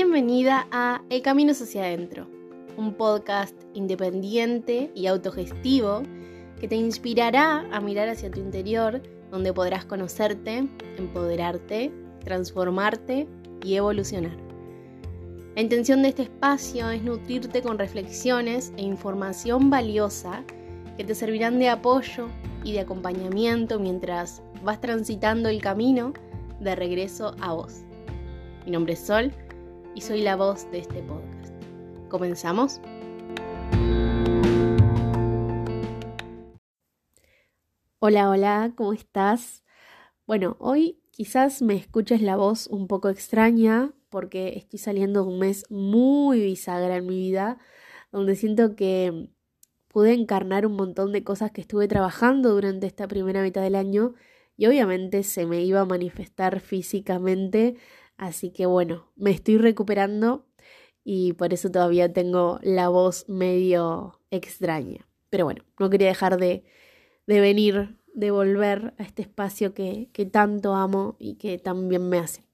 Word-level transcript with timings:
Bienvenida 0.00 0.68
a 0.70 1.02
El 1.10 1.22
Camino 1.22 1.50
hacia 1.50 1.82
adentro, 1.82 2.28
un 2.76 2.94
podcast 2.94 3.56
independiente 3.74 4.92
y 4.94 5.08
autogestivo 5.08 6.04
que 6.60 6.68
te 6.68 6.76
inspirará 6.76 7.66
a 7.72 7.80
mirar 7.80 8.08
hacia 8.08 8.30
tu 8.30 8.38
interior, 8.38 9.02
donde 9.32 9.52
podrás 9.52 9.84
conocerte, 9.86 10.68
empoderarte, 10.98 11.90
transformarte 12.22 13.26
y 13.64 13.74
evolucionar. 13.74 14.36
La 15.56 15.62
intención 15.62 16.02
de 16.02 16.10
este 16.10 16.22
espacio 16.22 16.90
es 16.90 17.02
nutrirte 17.02 17.60
con 17.60 17.76
reflexiones 17.76 18.72
e 18.76 18.82
información 18.82 19.68
valiosa 19.68 20.44
que 20.96 21.02
te 21.02 21.16
servirán 21.16 21.58
de 21.58 21.70
apoyo 21.70 22.28
y 22.62 22.72
de 22.72 22.80
acompañamiento 22.82 23.80
mientras 23.80 24.42
vas 24.62 24.80
transitando 24.80 25.48
el 25.48 25.60
camino 25.60 26.12
de 26.60 26.76
regreso 26.76 27.34
a 27.40 27.52
vos. 27.52 27.80
Mi 28.64 28.70
nombre 28.70 28.92
es 28.92 29.00
Sol 29.00 29.32
y 29.94 30.00
soy 30.00 30.22
la 30.22 30.36
voz 30.36 30.70
de 30.70 30.78
este 30.78 31.02
podcast. 31.02 31.54
¿Comenzamos? 32.08 32.80
Hola, 37.98 38.30
hola, 38.30 38.72
¿cómo 38.76 38.92
estás? 38.92 39.64
Bueno, 40.26 40.56
hoy 40.60 41.00
quizás 41.10 41.62
me 41.62 41.74
escuches 41.74 42.22
la 42.22 42.36
voz 42.36 42.66
un 42.68 42.86
poco 42.86 43.08
extraña 43.08 43.92
porque 44.08 44.56
estoy 44.56 44.78
saliendo 44.78 45.22
de 45.22 45.30
un 45.30 45.38
mes 45.38 45.64
muy 45.70 46.40
bisagra 46.40 46.96
en 46.96 47.06
mi 47.06 47.16
vida, 47.16 47.58
donde 48.12 48.36
siento 48.36 48.76
que 48.76 49.30
pude 49.88 50.12
encarnar 50.12 50.66
un 50.66 50.74
montón 50.74 51.12
de 51.12 51.24
cosas 51.24 51.50
que 51.50 51.60
estuve 51.60 51.88
trabajando 51.88 52.54
durante 52.54 52.86
esta 52.86 53.08
primera 53.08 53.42
mitad 53.42 53.62
del 53.62 53.74
año 53.74 54.14
y 54.56 54.66
obviamente 54.66 55.22
se 55.22 55.46
me 55.46 55.62
iba 55.64 55.80
a 55.80 55.84
manifestar 55.84 56.60
físicamente 56.60 57.76
Así 58.18 58.50
que 58.50 58.66
bueno, 58.66 59.06
me 59.16 59.30
estoy 59.30 59.56
recuperando 59.58 60.44
y 61.04 61.32
por 61.34 61.54
eso 61.54 61.70
todavía 61.70 62.12
tengo 62.12 62.58
la 62.62 62.88
voz 62.88 63.28
medio 63.28 64.20
extraña. 64.30 65.08
Pero 65.30 65.44
bueno, 65.44 65.64
no 65.78 65.88
quería 65.88 66.08
dejar 66.08 66.36
de, 66.36 66.64
de 67.26 67.40
venir, 67.40 67.96
de 68.12 68.30
volver 68.32 68.92
a 68.98 69.04
este 69.04 69.22
espacio 69.22 69.72
que, 69.72 70.10
que 70.12 70.26
tanto 70.26 70.74
amo 70.74 71.16
y 71.20 71.36
que 71.36 71.58
tan 71.58 71.88
bien 71.88 72.08
me 72.08 72.18
hace. 72.18 72.44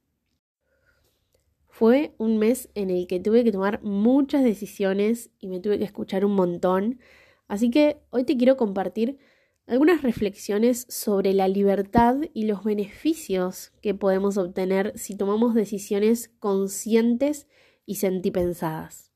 Fue 1.67 2.15
un 2.19 2.39
mes 2.39 2.69
en 2.75 2.91
el 2.91 3.07
que 3.07 3.19
tuve 3.19 3.43
que 3.43 3.51
tomar 3.51 3.83
muchas 3.83 4.45
decisiones 4.45 5.31
y 5.41 5.49
me 5.49 5.61
tuve 5.61 5.79
que 5.79 5.85
escuchar 5.85 6.27
un 6.27 6.35
montón. 6.35 7.01
Así 7.49 7.71
que 7.71 8.03
hoy 8.11 8.25
te 8.25 8.37
quiero 8.37 8.59
compartir 8.59 9.19
algunas 9.67 10.03
reflexiones 10.03 10.87
sobre 10.89 11.33
la 11.33 11.49
libertad 11.49 12.17
y 12.35 12.45
los 12.45 12.65
beneficios 12.65 13.73
que 13.81 13.95
podemos 13.95 14.37
obtener 14.37 14.93
si 14.97 15.17
tomamos 15.17 15.55
decisiones 15.55 16.31
conscientes 16.39 17.49
y 17.87 17.97
sentipensadas. 17.97 19.11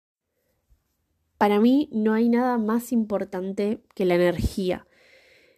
Para 1.36 1.60
mí 1.60 1.88
no 1.92 2.14
hay 2.14 2.28
nada 2.28 2.58
más 2.58 2.92
importante 2.92 3.82
que 3.94 4.04
la 4.04 4.14
energía. 4.14 4.86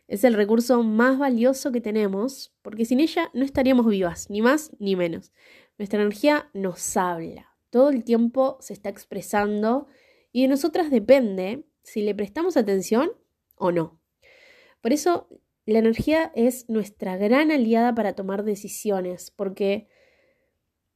Es 0.08 0.24
el 0.24 0.34
recurso 0.34 0.82
más 0.82 1.18
valioso 1.18 1.70
que 1.70 1.80
tenemos 1.80 2.52
porque 2.62 2.84
sin 2.84 3.00
ella 3.00 3.30
no 3.32 3.44
estaríamos 3.44 3.86
vivas, 3.86 4.28
ni 4.28 4.42
más 4.42 4.72
ni 4.80 4.96
menos. 4.96 5.32
Nuestra 5.78 6.00
energía 6.00 6.50
nos 6.52 6.96
habla, 6.96 7.54
todo 7.70 7.90
el 7.90 8.02
tiempo 8.02 8.58
se 8.60 8.72
está 8.72 8.88
expresando 8.88 9.86
y 10.32 10.42
de 10.42 10.48
nosotras 10.48 10.90
depende 10.90 11.64
si 11.82 12.02
le 12.02 12.14
prestamos 12.14 12.56
atención 12.56 13.12
o 13.54 13.70
no. 13.70 13.99
Por 14.80 14.92
eso 14.92 15.28
la 15.66 15.78
energía 15.78 16.32
es 16.34 16.68
nuestra 16.68 17.16
gran 17.16 17.50
aliada 17.50 17.94
para 17.94 18.14
tomar 18.14 18.44
decisiones, 18.44 19.30
porque 19.30 19.88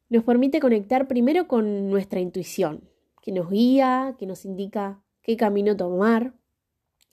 nos 0.08 0.24
permite 0.24 0.60
conectar 0.60 1.06
primero 1.06 1.48
con 1.48 1.90
nuestra 1.90 2.20
intuición, 2.20 2.88
que 3.22 3.32
nos 3.32 3.50
guía, 3.50 4.16
que 4.18 4.26
nos 4.26 4.44
indica 4.44 5.02
qué 5.22 5.36
camino 5.36 5.76
tomar, 5.76 6.34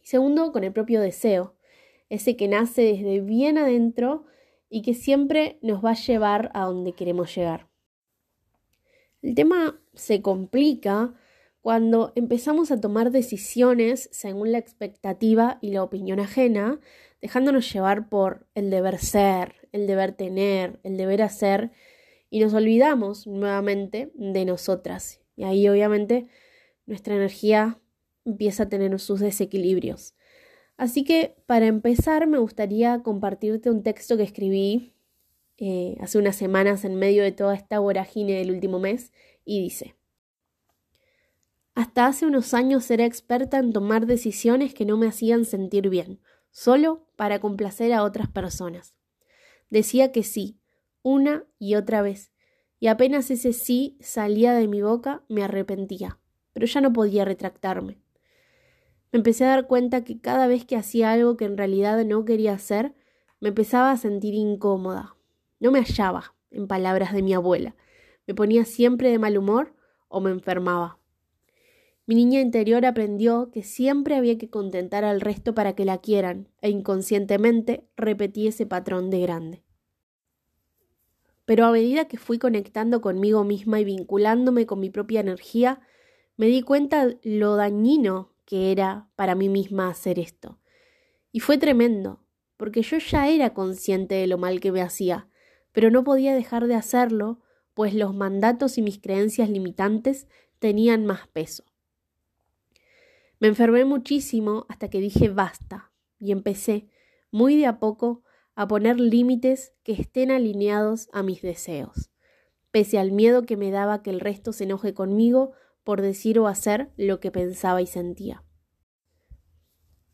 y 0.02 0.08
segundo 0.08 0.52
con 0.52 0.64
el 0.64 0.74
propio 0.74 1.02
deseo, 1.02 1.56
ese 2.10 2.36
que 2.36 2.48
nace 2.48 2.81
desde 2.81 3.22
bien 3.22 3.58
adentro 3.58 4.26
y 4.70 4.81
que 4.81 4.94
siempre 4.94 5.60
nos 5.62 5.84
va 5.84 5.92
a 5.92 5.96
llevar 5.96 6.52
a 6.54 6.66
donde 6.66 6.94
queremos 6.94 7.34
llegar. 7.36 7.70
El 9.22 9.36
tema 9.36 9.80
se 9.94 10.22
complica 10.22 11.14
cuando 11.62 12.12
empezamos 12.16 12.72
a 12.72 12.82
tomar 12.82 13.12
decisiones 13.12 14.10
según 14.12 14.52
la 14.52 14.58
expectativa 14.58 15.60
y 15.62 15.72
la 15.72 15.84
opinión 15.84 16.20
ajena, 16.20 16.80
dejándonos 17.22 17.72
llevar 17.72 18.10
por 18.10 18.48
el 18.56 18.72
deber 18.72 18.98
ser, 18.98 19.70
el 19.72 19.86
deber 19.86 20.14
tener, 20.14 20.80
el 20.84 20.98
deber 20.98 21.22
hacer, 21.22 21.72
y 22.32 22.40
nos 22.40 22.54
olvidamos 22.54 23.28
nuevamente 23.28 24.12
de 24.16 24.46
nosotras. 24.46 25.22
Y 25.36 25.44
ahí 25.44 25.68
obviamente 25.70 26.28
nuestra 26.88 27.16
energía 27.16 27.80
empieza 28.26 28.64
a 28.64 28.70
tener 28.70 29.00
sus 29.00 29.20
desequilibrios. 29.20 30.16
Así 30.78 31.04
que 31.04 31.36
para 31.46 31.68
empezar 31.68 32.26
me 32.26 32.40
gustaría 32.40 33.04
compartirte 33.04 33.70
un 33.70 33.84
texto 33.84 34.18
que 34.18 34.24
escribí 34.24 34.94
eh, 35.58 35.96
hace 36.02 36.18
unas 36.18 36.36
semanas 36.36 36.86
en 36.86 36.96
medio 36.96 37.22
de 37.22 37.32
toda 37.32 37.54
esta 37.54 37.78
vorágine 37.78 38.40
del 38.40 38.52
último 38.52 38.80
mes 38.80 39.12
y 39.46 39.62
dice, 39.62 39.96
hasta 41.74 42.06
hace 42.06 42.26
unos 42.26 42.54
años 42.54 42.90
era 42.92 43.06
experta 43.06 43.58
en 43.58 43.74
tomar 43.74 44.06
decisiones 44.06 44.74
que 44.74 44.86
no 44.86 44.98
me 44.98 45.08
hacían 45.08 45.46
sentir 45.46 45.90
bien, 45.90 46.20
solo 46.52 47.08
para 47.16 47.40
complacer 47.40 47.94
a 47.94 48.04
otras 48.04 48.30
personas. 48.30 48.96
Decía 49.70 50.12
que 50.12 50.24
sí, 50.24 50.60
una 51.02 51.46
y 51.60 51.76
otra 51.76 52.02
vez, 52.02 52.31
y 52.80 52.88
apenas 52.88 53.31
ese 53.31 53.54
sí 53.54 53.98
salía 54.02 54.54
de 54.54 54.68
mi 54.68 54.81
boca 54.81 55.24
me 55.30 55.44
arrepentía, 55.44 56.20
pero 56.54 56.66
ya 56.66 56.81
no 56.81 56.92
podía 56.92 57.26
retractarme. 57.26 58.02
Me 59.12 59.18
empecé 59.18 59.46
a 59.46 59.50
dar 59.50 59.68
cuenta 59.68 60.04
que 60.04 60.20
cada 60.20 60.48
vez 60.48 60.66
que 60.66 60.78
hacía 60.78 61.12
algo 61.12 61.38
que 61.38 61.46
en 61.46 61.58
realidad 61.58 62.04
no 62.06 62.26
quería 62.26 62.54
hacer, 62.54 62.96
me 63.40 63.50
empezaba 63.50 63.92
a 63.92 63.98
sentir 63.98 64.34
incómoda. 64.34 65.16
No 65.60 65.72
me 65.72 65.80
hallaba, 65.80 66.36
en 66.50 66.68
palabras 66.68 67.14
de 67.14 67.22
mi 67.22 67.34
abuela. 67.34 67.76
Me 68.28 68.34
ponía 68.34 68.66
siempre 68.66 69.10
de 69.10 69.20
mal 69.20 69.38
humor 69.38 69.76
o 70.08 70.22
me 70.22 70.31
enfermaba. 70.31 71.00
Mi 72.12 72.16
niña 72.16 72.42
interior 72.42 72.86
aprendió 72.86 73.52
que 73.52 73.64
siempre 73.64 74.16
había 74.16 74.38
que 74.38 74.50
contentar 74.50 75.06
al 75.06 75.22
resto 75.22 75.56
para 75.56 75.76
que 75.76 75.86
la 75.86 76.00
quieran, 76.00 76.50
e 76.60 76.70
inconscientemente 76.70 77.88
repetí 77.96 78.48
ese 78.48 78.66
patrón 78.66 79.10
de 79.10 79.22
grande. 79.22 79.64
Pero 81.46 81.66
a 81.66 81.72
medida 81.72 82.10
que 82.10 82.18
fui 82.18 82.38
conectando 82.38 83.00
conmigo 83.00 83.46
misma 83.46 83.80
y 83.80 83.86
vinculándome 83.86 84.66
con 84.66 84.82
mi 84.82 84.90
propia 84.90 85.22
energía, 85.22 85.80
me 86.36 86.48
di 86.48 86.64
cuenta 86.64 87.08
lo 87.24 87.56
dañino 87.56 88.34
que 88.44 88.74
era 88.74 89.08
para 89.16 89.34
mí 89.34 89.48
misma 89.48 89.88
hacer 89.88 90.20
esto. 90.20 90.60
Y 91.32 91.40
fue 91.40 91.58
tremendo, 91.58 92.26
porque 92.58 92.82
yo 92.82 92.98
ya 92.98 93.30
era 93.30 93.54
consciente 93.54 94.16
de 94.16 94.28
lo 94.28 94.38
mal 94.38 94.60
que 94.60 94.74
me 94.74 94.82
hacía, 94.82 95.30
pero 95.72 95.90
no 95.90 96.04
podía 96.04 96.36
dejar 96.36 96.68
de 96.68 96.76
hacerlo, 96.76 97.40
pues 97.74 97.94
los 97.94 98.14
mandatos 98.14 98.78
y 98.78 98.82
mis 98.82 99.00
creencias 99.00 99.50
limitantes 99.50 100.28
tenían 100.60 101.06
más 101.06 101.30
peso. 101.30 101.71
Me 103.41 103.47
enfermé 103.47 103.85
muchísimo 103.85 104.68
hasta 104.69 104.91
que 104.91 105.00
dije 105.00 105.28
basta 105.28 105.91
y 106.19 106.31
empecé, 106.31 106.88
muy 107.31 107.57
de 107.57 107.66
a 107.66 107.79
poco, 107.79 108.22
a 108.53 108.68
poner 108.68 109.00
límites 109.00 109.74
que 109.81 109.94
estén 109.94 110.29
alineados 110.29 111.09
a 111.12 111.24
mis 111.24 111.41
deseos, 111.41 112.12
pese 112.69 113.00
al 113.00 113.12
miedo 113.12 113.41
que 113.47 113.57
me 113.57 113.72
daba 113.72 114.03
que 114.03 114.12
el 114.12 114.19
resto 114.19 114.53
se 114.53 114.66
enoje 114.66 114.94
conmigo 114.94 115.53
por 115.84 116.03
decir 116.03 116.38
o 116.38 116.46
hacer 116.46 116.91
lo 116.97 117.19
que 117.19 117.31
pensaba 117.31 117.81
y 117.81 117.88
sentía. 117.88 118.44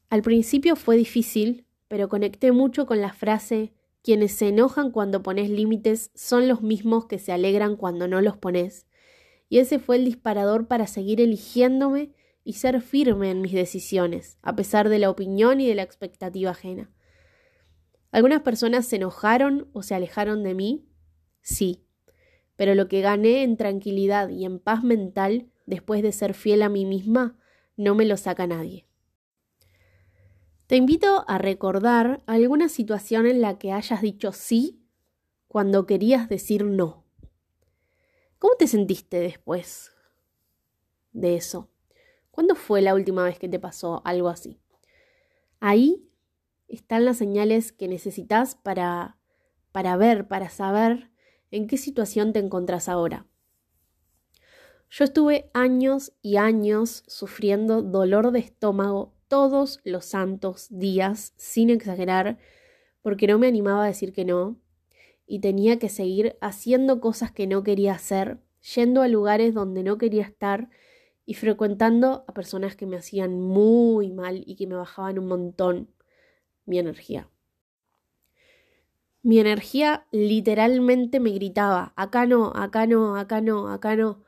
Al 0.10 0.22
principio 0.22 0.78
fue 0.78 0.96
difícil, 0.96 1.66
pero 1.90 2.08
conecté 2.08 2.54
mucho 2.54 2.86
con 2.86 3.02
la 3.02 3.12
frase 3.12 3.74
quienes 4.04 4.32
se 4.32 4.48
enojan 4.48 4.90
cuando 4.90 5.22
pones 5.22 5.50
límites 5.50 6.12
son 6.16 6.48
los 6.48 6.62
mismos 6.62 7.08
que 7.08 7.20
se 7.20 7.34
alegran 7.34 7.76
cuando 7.76 8.08
no 8.08 8.22
los 8.22 8.38
pones. 8.38 8.88
Y 9.50 9.60
ese 9.60 9.80
fue 9.80 9.98
el 9.98 10.06
disparador 10.06 10.70
para 10.70 10.88
seguir 10.88 11.20
eligiéndome 11.20 12.14
y 12.48 12.54
ser 12.54 12.80
firme 12.80 13.30
en 13.30 13.42
mis 13.42 13.52
decisiones, 13.52 14.38
a 14.42 14.56
pesar 14.56 14.88
de 14.88 15.00
la 15.00 15.10
opinión 15.10 15.60
y 15.60 15.68
de 15.68 15.76
la 15.76 15.84
expectativa 15.84 16.52
ajena. 16.52 16.90
¿Algunas 18.10 18.42
personas 18.42 18.86
se 18.86 18.96
enojaron 18.96 19.68
o 19.74 19.84
se 19.84 19.96
alejaron 19.96 20.44
de 20.44 20.54
mí? 20.54 20.88
Sí, 21.42 21.84
pero 22.56 22.74
lo 22.74 22.88
que 22.88 23.02
gané 23.02 23.44
en 23.44 23.58
tranquilidad 23.58 24.30
y 24.30 24.46
en 24.46 24.60
paz 24.60 24.82
mental 24.82 25.52
después 25.66 26.02
de 26.02 26.14
ser 26.14 26.34
fiel 26.34 26.62
a 26.62 26.70
mí 26.70 26.86
misma 26.86 27.38
no 27.76 27.96
me 27.96 28.06
lo 28.06 28.16
saca 28.16 28.48
nadie. 28.48 28.88
Te 30.68 30.78
invito 30.78 31.26
a 31.28 31.40
recordar 31.40 32.24
alguna 32.28 32.70
situación 32.70 33.28
en 33.28 33.42
la 33.42 33.60
que 33.60 33.74
hayas 33.74 34.02
dicho 34.02 34.32
sí 34.32 34.88
cuando 35.50 35.86
querías 35.86 36.30
decir 36.30 36.64
no. 36.64 37.04
¿Cómo 38.40 38.56
te 38.56 38.68
sentiste 38.68 39.20
después 39.20 39.92
de 41.12 41.36
eso? 41.36 41.70
¿Cuándo 42.38 42.54
fue 42.54 42.84
la 42.84 42.94
última 42.94 43.24
vez 43.24 43.40
que 43.40 43.50
te 43.50 43.58
pasó 43.58 44.04
algo 44.06 44.30
así? 44.30 44.60
Ahí 45.60 46.08
están 46.68 47.04
las 47.04 47.18
señales 47.18 47.72
que 47.72 47.88
necesitas 47.88 48.54
para, 48.54 49.18
para 49.72 49.98
ver, 49.98 50.28
para 50.28 50.48
saber 50.50 51.10
en 51.50 51.66
qué 51.66 51.78
situación 51.78 52.34
te 52.34 52.40
encontrás 52.40 52.90
ahora. 52.90 53.26
Yo 54.92 55.04
estuve 55.04 55.50
años 55.56 56.14
y 56.22 56.38
años 56.38 57.04
sufriendo 57.08 57.82
dolor 57.82 58.30
de 58.30 58.38
estómago 58.38 59.16
todos 59.28 59.80
los 59.84 60.06
santos 60.06 60.68
días, 60.70 61.34
sin 61.38 61.72
exagerar, 61.72 62.38
porque 63.02 63.26
no 63.26 63.40
me 63.40 63.48
animaba 63.48 63.84
a 63.84 63.88
decir 63.88 64.14
que 64.14 64.26
no, 64.26 64.62
y 65.26 65.40
tenía 65.40 65.80
que 65.80 65.90
seguir 65.90 66.38
haciendo 66.40 67.02
cosas 67.02 67.32
que 67.32 67.48
no 67.48 67.64
quería 67.64 67.94
hacer, 67.94 68.38
yendo 68.76 69.02
a 69.02 69.08
lugares 69.08 69.56
donde 69.56 69.82
no 69.82 69.98
quería 69.98 70.22
estar 70.22 70.70
y 71.28 71.36
frecuentando 71.36 72.26
a 72.28 72.34
personas 72.34 72.76
que 72.76 72.88
me 72.88 72.98
hacían 72.98 73.40
muy 73.40 74.12
mal 74.12 74.44
y 74.48 74.56
que 74.56 74.66
me 74.66 74.76
bajaban 74.76 75.20
un 75.20 75.28
montón 75.28 75.90
mi 76.66 76.80
energía. 76.80 77.30
Mi 79.22 79.40
energía 79.40 80.08
literalmente 80.12 81.20
me 81.20 81.32
gritaba, 81.32 81.94
acá 81.96 82.26
no, 82.26 82.54
acá 82.56 82.88
no, 82.88 83.16
acá 83.16 83.42
no, 83.42 83.68
acá 83.70 83.96
no 83.96 84.24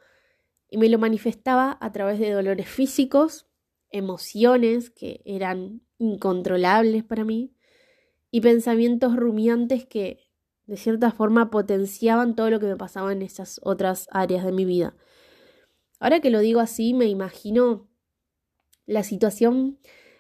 y 0.70 0.78
me 0.78 0.90
lo 0.90 1.00
manifestaba 1.00 1.78
a 1.82 1.92
través 1.92 2.20
de 2.20 2.32
dolores 2.32 2.68
físicos, 2.68 3.48
emociones 3.90 4.90
que 4.90 5.22
eran 5.26 5.82
incontrolables 5.98 7.04
para 7.04 7.24
mí 7.24 7.56
y 8.30 8.42
pensamientos 8.42 9.16
rumiantes 9.16 9.86
que 9.86 10.28
de 10.68 10.78
cierta 10.78 11.12
forma 11.12 11.50
potenciaban 11.50 12.36
todo 12.36 12.52
lo 12.52 12.60
que 12.60 12.68
me 12.68 12.76
pasaba 12.76 13.12
en 13.12 13.24
esas 13.24 13.60
otras 13.64 14.08
áreas 14.12 14.46
de 14.46 14.52
mi 14.52 14.66
vida. 14.66 14.96
Ahora 16.00 16.20
que 16.20 16.30
lo 16.30 16.40
digo 16.40 16.60
así, 16.60 16.94
me 16.94 17.06
imagino 17.06 17.88
la 18.86 19.04
situación, 19.04 19.80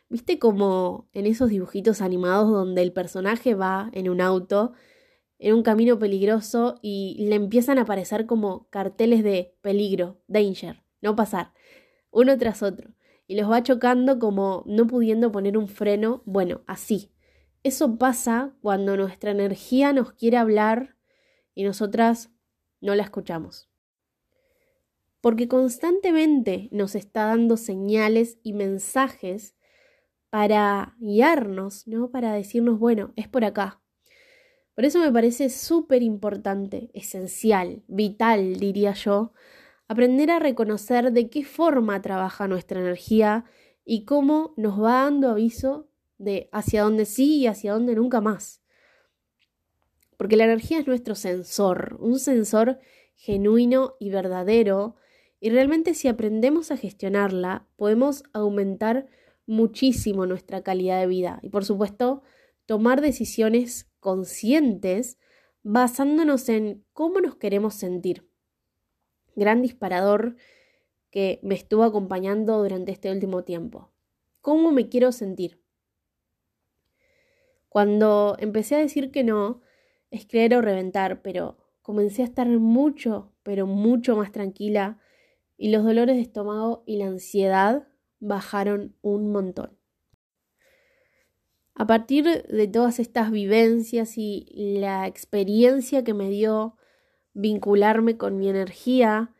viste 0.09 0.37
como 0.39 1.09
en 1.13 1.25
esos 1.25 1.49
dibujitos 1.49 2.01
animados 2.01 2.49
donde 2.49 2.81
el 2.81 2.93
personaje 2.93 3.55
va 3.55 3.89
en 3.93 4.09
un 4.09 4.21
auto 4.21 4.73
en 5.39 5.53
un 5.53 5.63
camino 5.63 5.97
peligroso 5.97 6.75
y 6.81 7.15
le 7.27 7.35
empiezan 7.35 7.77
a 7.79 7.83
aparecer 7.83 8.25
como 8.25 8.69
carteles 8.69 9.23
de 9.23 9.55
peligro, 9.61 10.21
danger, 10.27 10.83
no 11.01 11.15
pasar, 11.15 11.53
uno 12.11 12.37
tras 12.37 12.61
otro. 12.61 12.91
Y 13.25 13.35
los 13.35 13.49
va 13.49 13.63
chocando 13.63 14.19
como 14.19 14.63
no 14.65 14.85
pudiendo 14.87 15.31
poner 15.31 15.57
un 15.57 15.67
freno, 15.67 16.23
bueno, 16.25 16.61
así. 16.67 17.11
Eso 17.63 17.97
pasa 17.97 18.53
cuando 18.61 18.97
nuestra 18.97 19.31
energía 19.31 19.93
nos 19.93 20.11
quiere 20.13 20.37
hablar 20.37 20.97
y 21.55 21.63
nosotras 21.63 22.31
no 22.81 22.95
la 22.95 23.03
escuchamos. 23.03 23.69
Porque 25.21 25.47
constantemente 25.47 26.69
nos 26.71 26.95
está 26.95 27.25
dando 27.25 27.57
señales 27.57 28.39
y 28.43 28.53
mensajes 28.53 29.55
para 30.29 30.95
guiarnos, 30.99 31.87
¿no? 31.87 32.11
Para 32.11 32.33
decirnos, 32.33 32.79
bueno, 32.79 33.13
es 33.15 33.27
por 33.27 33.43
acá, 33.43 33.81
por 34.79 34.85
eso 34.85 34.99
me 34.99 35.11
parece 35.11 35.49
súper 35.49 36.03
importante, 36.03 36.89
esencial, 36.93 37.83
vital, 37.89 38.55
diría 38.61 38.93
yo, 38.93 39.33
aprender 39.89 40.31
a 40.31 40.39
reconocer 40.39 41.11
de 41.11 41.29
qué 41.29 41.43
forma 41.43 42.01
trabaja 42.01 42.47
nuestra 42.47 42.79
energía 42.79 43.43
y 43.83 44.05
cómo 44.05 44.53
nos 44.55 44.81
va 44.81 45.03
dando 45.03 45.31
aviso 45.31 45.89
de 46.17 46.47
hacia 46.53 46.83
dónde 46.83 47.03
sí 47.03 47.39
y 47.39 47.47
hacia 47.47 47.73
dónde 47.73 47.93
nunca 47.93 48.21
más. 48.21 48.61
Porque 50.15 50.37
la 50.37 50.45
energía 50.45 50.79
es 50.79 50.87
nuestro 50.87 51.13
sensor, 51.13 51.97
un 51.99 52.17
sensor 52.17 52.79
genuino 53.15 53.95
y 53.99 54.11
verdadero, 54.11 54.95
y 55.39 55.49
realmente 55.49 55.93
si 55.93 56.07
aprendemos 56.07 56.71
a 56.71 56.77
gestionarla, 56.77 57.67
podemos 57.75 58.23
aumentar 58.33 59.07
muchísimo 59.45 60.25
nuestra 60.25 60.61
calidad 60.61 60.99
de 60.99 61.07
vida 61.07 61.39
y 61.41 61.49
por 61.49 61.65
supuesto 61.65 62.21
tomar 62.65 63.01
decisiones 63.01 63.89
conscientes 63.99 65.17
basándonos 65.63 66.49
en 66.49 66.85
cómo 66.93 67.19
nos 67.21 67.35
queremos 67.35 67.73
sentir. 67.73 68.29
Gran 69.35 69.61
disparador 69.61 70.35
que 71.09 71.39
me 71.41 71.55
estuvo 71.55 71.83
acompañando 71.83 72.61
durante 72.61 72.91
este 72.91 73.11
último 73.11 73.43
tiempo. 73.43 73.91
¿Cómo 74.41 74.71
me 74.71 74.89
quiero 74.89 75.11
sentir? 75.11 75.61
Cuando 77.67 78.35
empecé 78.39 78.75
a 78.75 78.79
decir 78.79 79.11
que 79.11 79.23
no, 79.23 79.61
es 80.11 80.25
creer 80.25 80.55
o 80.55 80.61
reventar, 80.61 81.21
pero 81.21 81.57
comencé 81.81 82.21
a 82.21 82.25
estar 82.25 82.47
mucho, 82.47 83.33
pero 83.43 83.65
mucho 83.67 84.15
más 84.15 84.31
tranquila 84.31 84.99
y 85.59 85.71
los 85.71 85.83
dolores 85.83 86.15
de 86.15 86.21
estómago 86.21 86.83
y 86.87 86.97
la 86.97 87.07
ansiedad 87.07 87.85
bajaron 88.21 88.95
un 89.01 89.29
montón. 89.31 89.77
A 91.75 91.85
partir 91.85 92.43
de 92.43 92.67
todas 92.67 92.97
estas 92.99 93.29
vivencias 93.29 94.17
y 94.17 94.47
la 94.79 95.05
experiencia 95.05 96.03
que 96.05 96.13
me 96.13 96.29
dio 96.29 96.77
vincularme 97.33 98.17
con 98.17 98.37
mi 98.37 98.49
energía, 98.49 99.33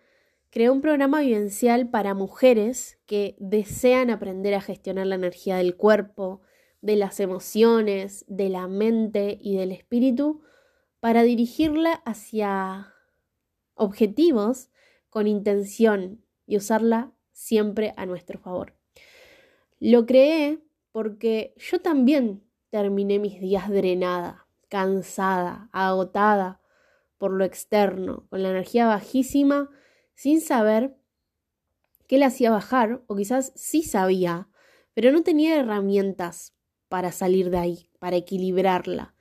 creé 0.49 0.69
un 0.69 0.81
programa 0.81 1.21
vivencial 1.21 1.89
para 1.89 2.13
mujeres 2.13 2.99
que 3.05 3.37
desean 3.39 4.09
aprender 4.09 4.53
a 4.55 4.61
gestionar 4.61 5.07
la 5.07 5.15
energía 5.15 5.55
del 5.55 5.77
cuerpo, 5.77 6.41
de 6.81 6.97
las 6.97 7.21
emociones, 7.21 8.25
de 8.27 8.49
la 8.49 8.67
mente 8.67 9.37
y 9.41 9.55
del 9.55 9.71
espíritu 9.71 10.41
para 10.99 11.23
dirigirla 11.23 11.93
hacia 11.93 12.93
objetivos 13.75 14.68
con 15.09 15.27
intención 15.27 16.23
y 16.45 16.57
usarla 16.57 17.11
siempre 17.31 17.93
a 17.97 18.05
nuestro 18.05 18.39
favor. 18.39 18.73
Lo 19.79 20.05
creé 20.05 20.59
porque 20.91 21.53
yo 21.57 21.79
también 21.81 22.43
terminé 22.69 23.19
mis 23.19 23.39
días 23.39 23.69
drenada, 23.69 24.47
cansada, 24.67 25.69
agotada 25.71 26.61
por 27.17 27.31
lo 27.31 27.43
externo, 27.43 28.25
con 28.29 28.43
la 28.43 28.49
energía 28.49 28.87
bajísima, 28.87 29.69
sin 30.15 30.41
saber 30.41 30.95
qué 32.07 32.17
la 32.17 32.27
hacía 32.27 32.49
bajar, 32.49 33.03
o 33.07 33.15
quizás 33.15 33.51
sí 33.55 33.83
sabía, 33.83 34.49
pero 34.93 35.11
no 35.11 35.21
tenía 35.21 35.59
herramientas 35.59 36.55
para 36.87 37.11
salir 37.11 37.49
de 37.51 37.57
ahí, 37.57 37.89
para 37.99 38.15
equilibrarla. 38.15 39.15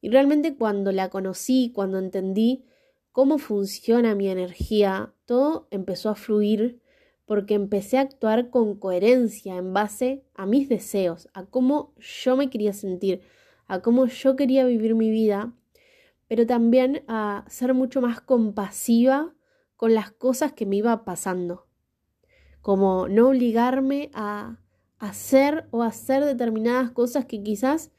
Y 0.00 0.10
realmente 0.10 0.56
cuando 0.56 0.92
la 0.92 1.10
conocí, 1.10 1.72
cuando 1.74 1.98
entendí 1.98 2.64
cómo 3.12 3.38
funciona 3.38 4.14
mi 4.14 4.28
energía, 4.28 5.12
todo 5.26 5.68
empezó 5.70 6.08
a 6.08 6.14
fluir 6.14 6.80
porque 7.24 7.54
empecé 7.54 7.98
a 7.98 8.02
actuar 8.02 8.50
con 8.50 8.74
coherencia 8.74 9.56
en 9.56 9.72
base 9.72 10.24
a 10.34 10.46
mis 10.46 10.68
deseos, 10.68 11.28
a 11.34 11.46
cómo 11.46 11.94
yo 11.98 12.36
me 12.36 12.50
quería 12.50 12.72
sentir, 12.72 13.22
a 13.66 13.80
cómo 13.80 14.06
yo 14.06 14.34
quería 14.34 14.64
vivir 14.64 14.94
mi 14.94 15.10
vida, 15.10 15.52
pero 16.26 16.46
también 16.46 17.04
a 17.08 17.44
ser 17.48 17.74
mucho 17.74 18.00
más 18.00 18.20
compasiva 18.20 19.34
con 19.76 19.94
las 19.94 20.10
cosas 20.10 20.52
que 20.52 20.66
me 20.66 20.76
iba 20.76 21.04
pasando, 21.04 21.66
como 22.60 23.08
no 23.08 23.28
obligarme 23.28 24.10
a 24.14 24.58
hacer 24.98 25.68
o 25.70 25.82
hacer 25.82 26.24
determinadas 26.24 26.90
cosas 26.90 27.24
que 27.26 27.42
quizás 27.42 27.92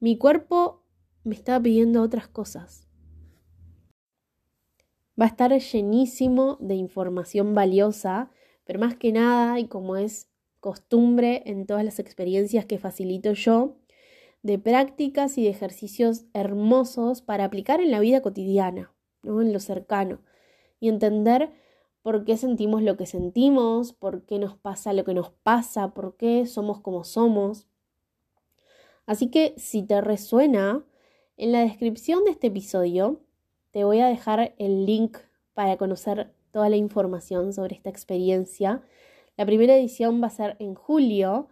mi 0.00 0.18
cuerpo 0.18 0.84
me 1.24 1.34
estaba 1.34 1.62
pidiendo 1.62 2.02
otras 2.02 2.28
cosas. 2.28 2.87
Va 5.20 5.24
a 5.24 5.28
estar 5.28 5.52
llenísimo 5.58 6.58
de 6.60 6.74
información 6.74 7.54
valiosa 7.54 8.30
pero 8.68 8.80
más 8.80 8.96
que 8.96 9.12
nada, 9.12 9.58
y 9.58 9.66
como 9.66 9.96
es 9.96 10.28
costumbre 10.60 11.42
en 11.46 11.64
todas 11.64 11.86
las 11.86 11.98
experiencias 11.98 12.66
que 12.66 12.76
facilito 12.76 13.32
yo, 13.32 13.78
de 14.42 14.58
prácticas 14.58 15.38
y 15.38 15.44
de 15.44 15.48
ejercicios 15.48 16.26
hermosos 16.34 17.22
para 17.22 17.44
aplicar 17.44 17.80
en 17.80 17.90
la 17.90 17.98
vida 17.98 18.20
cotidiana, 18.20 18.92
en 19.22 19.54
lo 19.54 19.60
cercano, 19.60 20.20
y 20.80 20.90
entender 20.90 21.50
por 22.02 22.26
qué 22.26 22.36
sentimos 22.36 22.82
lo 22.82 22.98
que 22.98 23.06
sentimos, 23.06 23.94
por 23.94 24.26
qué 24.26 24.38
nos 24.38 24.54
pasa 24.58 24.92
lo 24.92 25.02
que 25.02 25.14
nos 25.14 25.30
pasa, 25.30 25.94
por 25.94 26.18
qué 26.18 26.44
somos 26.44 26.82
como 26.82 27.04
somos. 27.04 27.68
Así 29.06 29.30
que 29.30 29.54
si 29.56 29.82
te 29.82 30.02
resuena, 30.02 30.84
en 31.38 31.52
la 31.52 31.60
descripción 31.60 32.22
de 32.24 32.32
este 32.32 32.48
episodio 32.48 33.22
te 33.70 33.84
voy 33.84 34.00
a 34.00 34.06
dejar 34.06 34.54
el 34.58 34.86
link 34.86 35.18
para 35.54 35.76
conocer 35.76 36.32
toda 36.50 36.68
la 36.68 36.76
información 36.76 37.52
sobre 37.52 37.76
esta 37.76 37.90
experiencia. 37.90 38.82
La 39.36 39.46
primera 39.46 39.76
edición 39.76 40.22
va 40.22 40.28
a 40.28 40.30
ser 40.30 40.56
en 40.58 40.74
julio, 40.74 41.48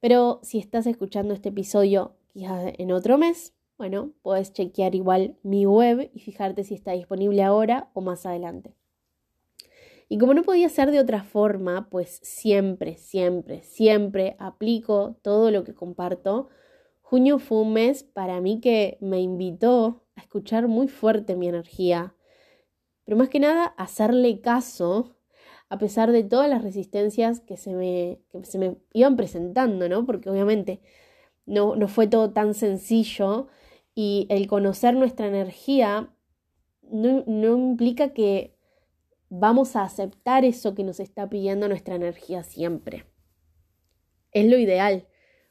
pero 0.00 0.40
si 0.42 0.58
estás 0.58 0.86
escuchando 0.86 1.34
este 1.34 1.50
episodio 1.50 2.16
quizás 2.28 2.72
en 2.78 2.92
otro 2.92 3.18
mes, 3.18 3.54
bueno, 3.78 4.12
puedes 4.22 4.52
chequear 4.52 4.94
igual 4.94 5.36
mi 5.42 5.66
web 5.66 6.10
y 6.14 6.20
fijarte 6.20 6.64
si 6.64 6.74
está 6.74 6.92
disponible 6.92 7.42
ahora 7.42 7.90
o 7.94 8.00
más 8.00 8.26
adelante. 8.26 8.74
Y 10.08 10.18
como 10.18 10.34
no 10.34 10.42
podía 10.42 10.68
ser 10.68 10.90
de 10.90 11.00
otra 11.00 11.22
forma, 11.22 11.88
pues 11.88 12.20
siempre, 12.22 12.98
siempre, 12.98 13.62
siempre 13.62 14.36
aplico 14.38 15.16
todo 15.22 15.50
lo 15.50 15.64
que 15.64 15.74
comparto. 15.74 16.50
Junio 17.00 17.38
fue 17.38 17.62
un 17.62 17.72
mes 17.72 18.02
para 18.02 18.40
mí 18.40 18.60
que 18.60 18.98
me 19.00 19.20
invitó 19.20 20.01
a 20.16 20.20
escuchar 20.20 20.68
muy 20.68 20.88
fuerte 20.88 21.36
mi 21.36 21.48
energía, 21.48 22.14
pero 23.04 23.16
más 23.16 23.28
que 23.28 23.40
nada 23.40 23.66
hacerle 23.76 24.40
caso 24.40 25.16
a 25.68 25.78
pesar 25.78 26.12
de 26.12 26.22
todas 26.22 26.50
las 26.50 26.62
resistencias 26.62 27.40
que 27.40 27.56
se 27.56 27.72
me, 27.72 28.20
se 28.42 28.58
me 28.58 28.76
iban 28.92 29.16
presentando, 29.16 29.88
¿no? 29.88 30.04
Porque 30.04 30.28
obviamente 30.28 30.82
no, 31.46 31.76
no 31.76 31.88
fue 31.88 32.06
todo 32.06 32.30
tan 32.32 32.52
sencillo 32.52 33.48
y 33.94 34.26
el 34.28 34.48
conocer 34.48 34.94
nuestra 34.94 35.26
energía 35.26 36.14
no, 36.82 37.24
no 37.26 37.56
implica 37.56 38.10
que 38.10 38.54
vamos 39.30 39.76
a 39.76 39.84
aceptar 39.84 40.44
eso 40.44 40.74
que 40.74 40.84
nos 40.84 41.00
está 41.00 41.30
pidiendo 41.30 41.68
nuestra 41.68 41.94
energía 41.94 42.42
siempre. 42.42 43.06
Es 44.30 44.44
lo 44.50 44.58
ideal, 44.58 45.06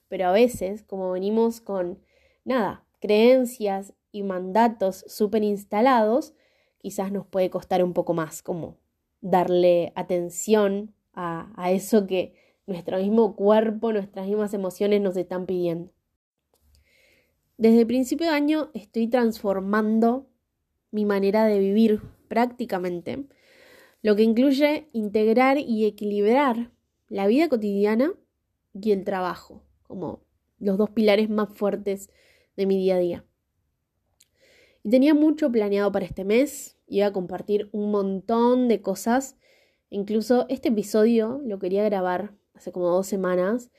pero 0.07 0.27
a 0.27 0.31
veces, 0.31 0.83
como 0.83 1.11
venimos 1.11 1.61
con, 1.61 1.99
nada, 2.45 2.85
creencias 2.99 3.95
y 4.11 4.23
mandatos 4.23 5.03
súper 5.07 5.43
instalados, 5.43 6.33
quizás 6.77 7.11
nos 7.11 7.25
puede 7.27 7.49
costar 7.49 7.83
un 7.83 7.93
poco 7.93 8.13
más, 8.13 8.41
como 8.41 8.77
darle 9.21 9.93
atención 9.95 10.93
a, 11.13 11.51
a 11.55 11.71
eso 11.71 12.07
que 12.07 12.33
nuestro 12.65 12.97
mismo 12.97 13.35
cuerpo, 13.35 13.91
nuestras 13.93 14.27
mismas 14.27 14.53
emociones 14.53 15.01
nos 15.01 15.15
están 15.17 15.45
pidiendo. 15.45 15.91
Desde 17.57 17.81
el 17.81 17.87
principio 17.87 18.27
de 18.27 18.33
año 18.33 18.71
estoy 18.73 19.07
transformando 19.07 20.27
mi 20.89 21.05
manera 21.05 21.45
de 21.45 21.59
vivir 21.59 22.01
prácticamente, 22.27 23.27
lo 24.01 24.15
que 24.15 24.23
incluye 24.23 24.87
integrar 24.93 25.57
y 25.59 25.85
equilibrar 25.85 26.71
la 27.07 27.27
vida 27.27 27.49
cotidiana 27.49 28.13
y 28.73 28.91
el 28.91 29.03
trabajo, 29.03 29.63
como 29.83 30.23
los 30.59 30.77
dos 30.77 30.89
pilares 30.89 31.29
más 31.29 31.49
fuertes 31.49 32.09
de 32.55 32.65
mi 32.65 32.77
día 32.77 32.95
a 32.95 32.99
día. 32.99 33.25
Y 34.83 34.89
tenía 34.89 35.13
mucho 35.13 35.51
planeado 35.51 35.91
para 35.91 36.05
este 36.05 36.25
mes, 36.25 36.77
iba 36.87 37.05
a 37.07 37.13
compartir 37.13 37.69
un 37.71 37.91
montón 37.91 38.67
de 38.67 38.81
cosas, 38.81 39.37
incluso 39.89 40.45
este 40.49 40.69
episodio 40.69 41.39
lo 41.45 41.59
quería 41.59 41.83
grabar 41.83 42.33
hace 42.53 42.71
como 42.71 42.89
dos 42.89 43.05
semanas, 43.05 43.71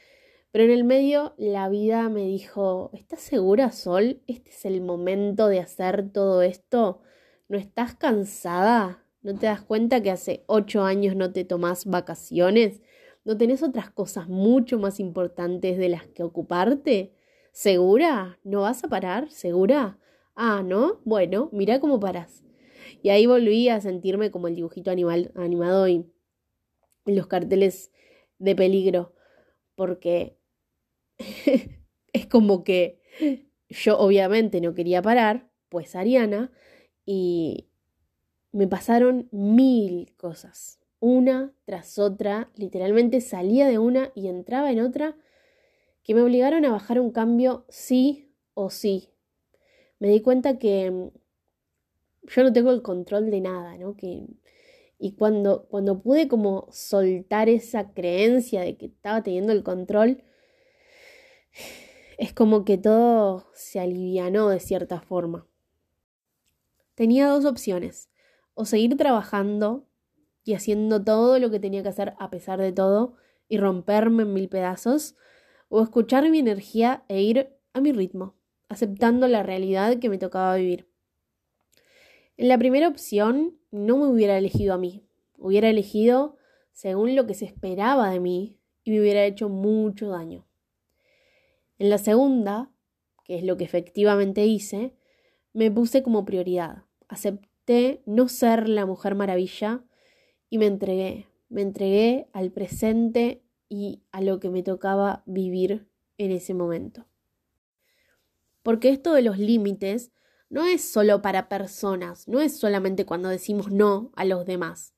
pero 0.52 0.64
en 0.64 0.70
el 0.70 0.84
medio 0.84 1.34
la 1.38 1.68
vida 1.68 2.08
me 2.08 2.26
dijo, 2.26 2.90
¿estás 2.92 3.20
segura, 3.20 3.72
Sol? 3.72 4.20
¿Este 4.26 4.50
es 4.50 4.64
el 4.64 4.80
momento 4.80 5.48
de 5.48 5.60
hacer 5.60 6.10
todo 6.12 6.42
esto? 6.42 7.00
¿No 7.48 7.56
estás 7.58 7.94
cansada? 7.94 9.02
¿No 9.22 9.34
te 9.34 9.46
das 9.46 9.62
cuenta 9.62 10.02
que 10.02 10.10
hace 10.10 10.44
ocho 10.46 10.84
años 10.84 11.16
no 11.16 11.32
te 11.32 11.44
tomás 11.44 11.86
vacaciones? 11.86 12.82
¿No 13.24 13.36
tenés 13.36 13.62
otras 13.62 13.90
cosas 13.90 14.28
mucho 14.28 14.78
más 14.78 15.00
importantes 15.00 15.78
de 15.78 15.88
las 15.88 16.06
que 16.08 16.22
ocuparte? 16.22 17.14
¿Segura? 17.52 18.38
¿No 18.44 18.62
vas 18.62 18.84
a 18.84 18.88
parar? 18.88 19.30
¿Segura? 19.30 19.98
Ah, 20.34 20.62
¿no? 20.64 21.00
Bueno, 21.04 21.48
mira 21.52 21.80
cómo 21.80 22.00
paras. 22.00 22.42
Y 23.02 23.10
ahí 23.10 23.26
volví 23.26 23.68
a 23.68 23.80
sentirme 23.80 24.30
como 24.30 24.48
el 24.48 24.54
dibujito 24.56 24.90
animal, 24.90 25.32
animado 25.36 25.88
y 25.88 26.06
los 27.06 27.26
carteles 27.26 27.90
de 28.38 28.56
peligro, 28.56 29.14
porque 29.76 30.38
es 32.12 32.26
como 32.28 32.64
que 32.64 33.00
yo 33.68 33.98
obviamente 33.98 34.60
no 34.60 34.74
quería 34.74 35.02
parar, 35.02 35.50
pues 35.68 35.96
Ariana, 35.96 36.52
y 37.06 37.68
me 38.52 38.68
pasaron 38.68 39.28
mil 39.32 40.14
cosas, 40.16 40.80
una 41.00 41.54
tras 41.66 41.98
otra, 41.98 42.50
literalmente 42.56 43.20
salía 43.20 43.68
de 43.68 43.78
una 43.78 44.12
y 44.14 44.28
entraba 44.28 44.72
en 44.72 44.80
otra, 44.80 45.16
que 46.04 46.14
me 46.14 46.22
obligaron 46.22 46.64
a 46.66 46.72
bajar 46.72 47.00
un 47.00 47.12
cambio 47.12 47.66
sí 47.70 48.34
o 48.54 48.70
sí. 48.70 49.11
Me 50.02 50.08
di 50.08 50.20
cuenta 50.20 50.58
que 50.58 50.90
mm, 50.90 51.10
yo 52.26 52.42
no 52.42 52.52
tengo 52.52 52.72
el 52.72 52.82
control 52.82 53.30
de 53.30 53.40
nada, 53.40 53.78
¿no? 53.78 53.96
Que 53.96 54.26
y 54.98 55.12
cuando, 55.12 55.68
cuando 55.68 56.02
pude 56.02 56.26
como 56.26 56.66
soltar 56.72 57.48
esa 57.48 57.92
creencia 57.92 58.62
de 58.62 58.76
que 58.76 58.86
estaba 58.86 59.22
teniendo 59.22 59.52
el 59.52 59.62
control, 59.62 60.24
es 62.18 62.32
como 62.32 62.64
que 62.64 62.78
todo 62.78 63.46
se 63.54 63.78
alivianó 63.78 64.48
de 64.48 64.58
cierta 64.58 65.00
forma. 65.00 65.46
Tenía 66.96 67.28
dos 67.28 67.44
opciones, 67.44 68.10
o 68.54 68.64
seguir 68.64 68.96
trabajando 68.96 69.86
y 70.42 70.54
haciendo 70.54 71.00
todo 71.04 71.38
lo 71.38 71.48
que 71.52 71.60
tenía 71.60 71.84
que 71.84 71.90
hacer 71.90 72.14
a 72.18 72.28
pesar 72.28 72.60
de 72.60 72.72
todo 72.72 73.14
y 73.48 73.56
romperme 73.58 74.24
en 74.24 74.32
mil 74.32 74.48
pedazos, 74.48 75.14
o 75.68 75.80
escuchar 75.80 76.28
mi 76.28 76.40
energía 76.40 77.04
e 77.06 77.22
ir 77.22 77.56
a 77.72 77.80
mi 77.80 77.92
ritmo, 77.92 78.34
aceptando 78.72 79.28
la 79.28 79.42
realidad 79.42 79.98
que 79.98 80.08
me 80.08 80.18
tocaba 80.18 80.56
vivir. 80.56 80.88
En 82.36 82.48
la 82.48 82.58
primera 82.58 82.88
opción 82.88 83.58
no 83.70 83.98
me 83.98 84.06
hubiera 84.06 84.38
elegido 84.38 84.74
a 84.74 84.78
mí, 84.78 85.04
hubiera 85.36 85.68
elegido 85.68 86.36
según 86.72 87.14
lo 87.14 87.26
que 87.26 87.34
se 87.34 87.44
esperaba 87.44 88.10
de 88.10 88.20
mí 88.20 88.56
y 88.82 88.90
me 88.90 89.00
hubiera 89.00 89.24
hecho 89.26 89.48
mucho 89.48 90.08
daño. 90.08 90.46
En 91.78 91.90
la 91.90 91.98
segunda, 91.98 92.70
que 93.24 93.36
es 93.36 93.44
lo 93.44 93.56
que 93.56 93.64
efectivamente 93.64 94.46
hice, 94.46 94.94
me 95.52 95.70
puse 95.70 96.02
como 96.02 96.24
prioridad. 96.24 96.84
Acepté 97.08 98.02
no 98.06 98.28
ser 98.28 98.68
la 98.68 98.86
mujer 98.86 99.14
maravilla 99.14 99.84
y 100.48 100.58
me 100.58 100.66
entregué. 100.66 101.26
Me 101.50 101.60
entregué 101.60 102.28
al 102.32 102.50
presente 102.50 103.42
y 103.68 104.02
a 104.12 104.22
lo 104.22 104.40
que 104.40 104.48
me 104.48 104.62
tocaba 104.62 105.22
vivir 105.26 105.86
en 106.16 106.30
ese 106.30 106.54
momento. 106.54 107.04
Porque 108.62 108.90
esto 108.90 109.12
de 109.14 109.22
los 109.22 109.38
límites 109.38 110.12
no 110.48 110.64
es 110.66 110.84
solo 110.84 111.22
para 111.22 111.48
personas, 111.48 112.28
no 112.28 112.40
es 112.40 112.58
solamente 112.58 113.06
cuando 113.06 113.28
decimos 113.28 113.70
no 113.70 114.12
a 114.16 114.24
los 114.24 114.44
demás. 114.44 114.94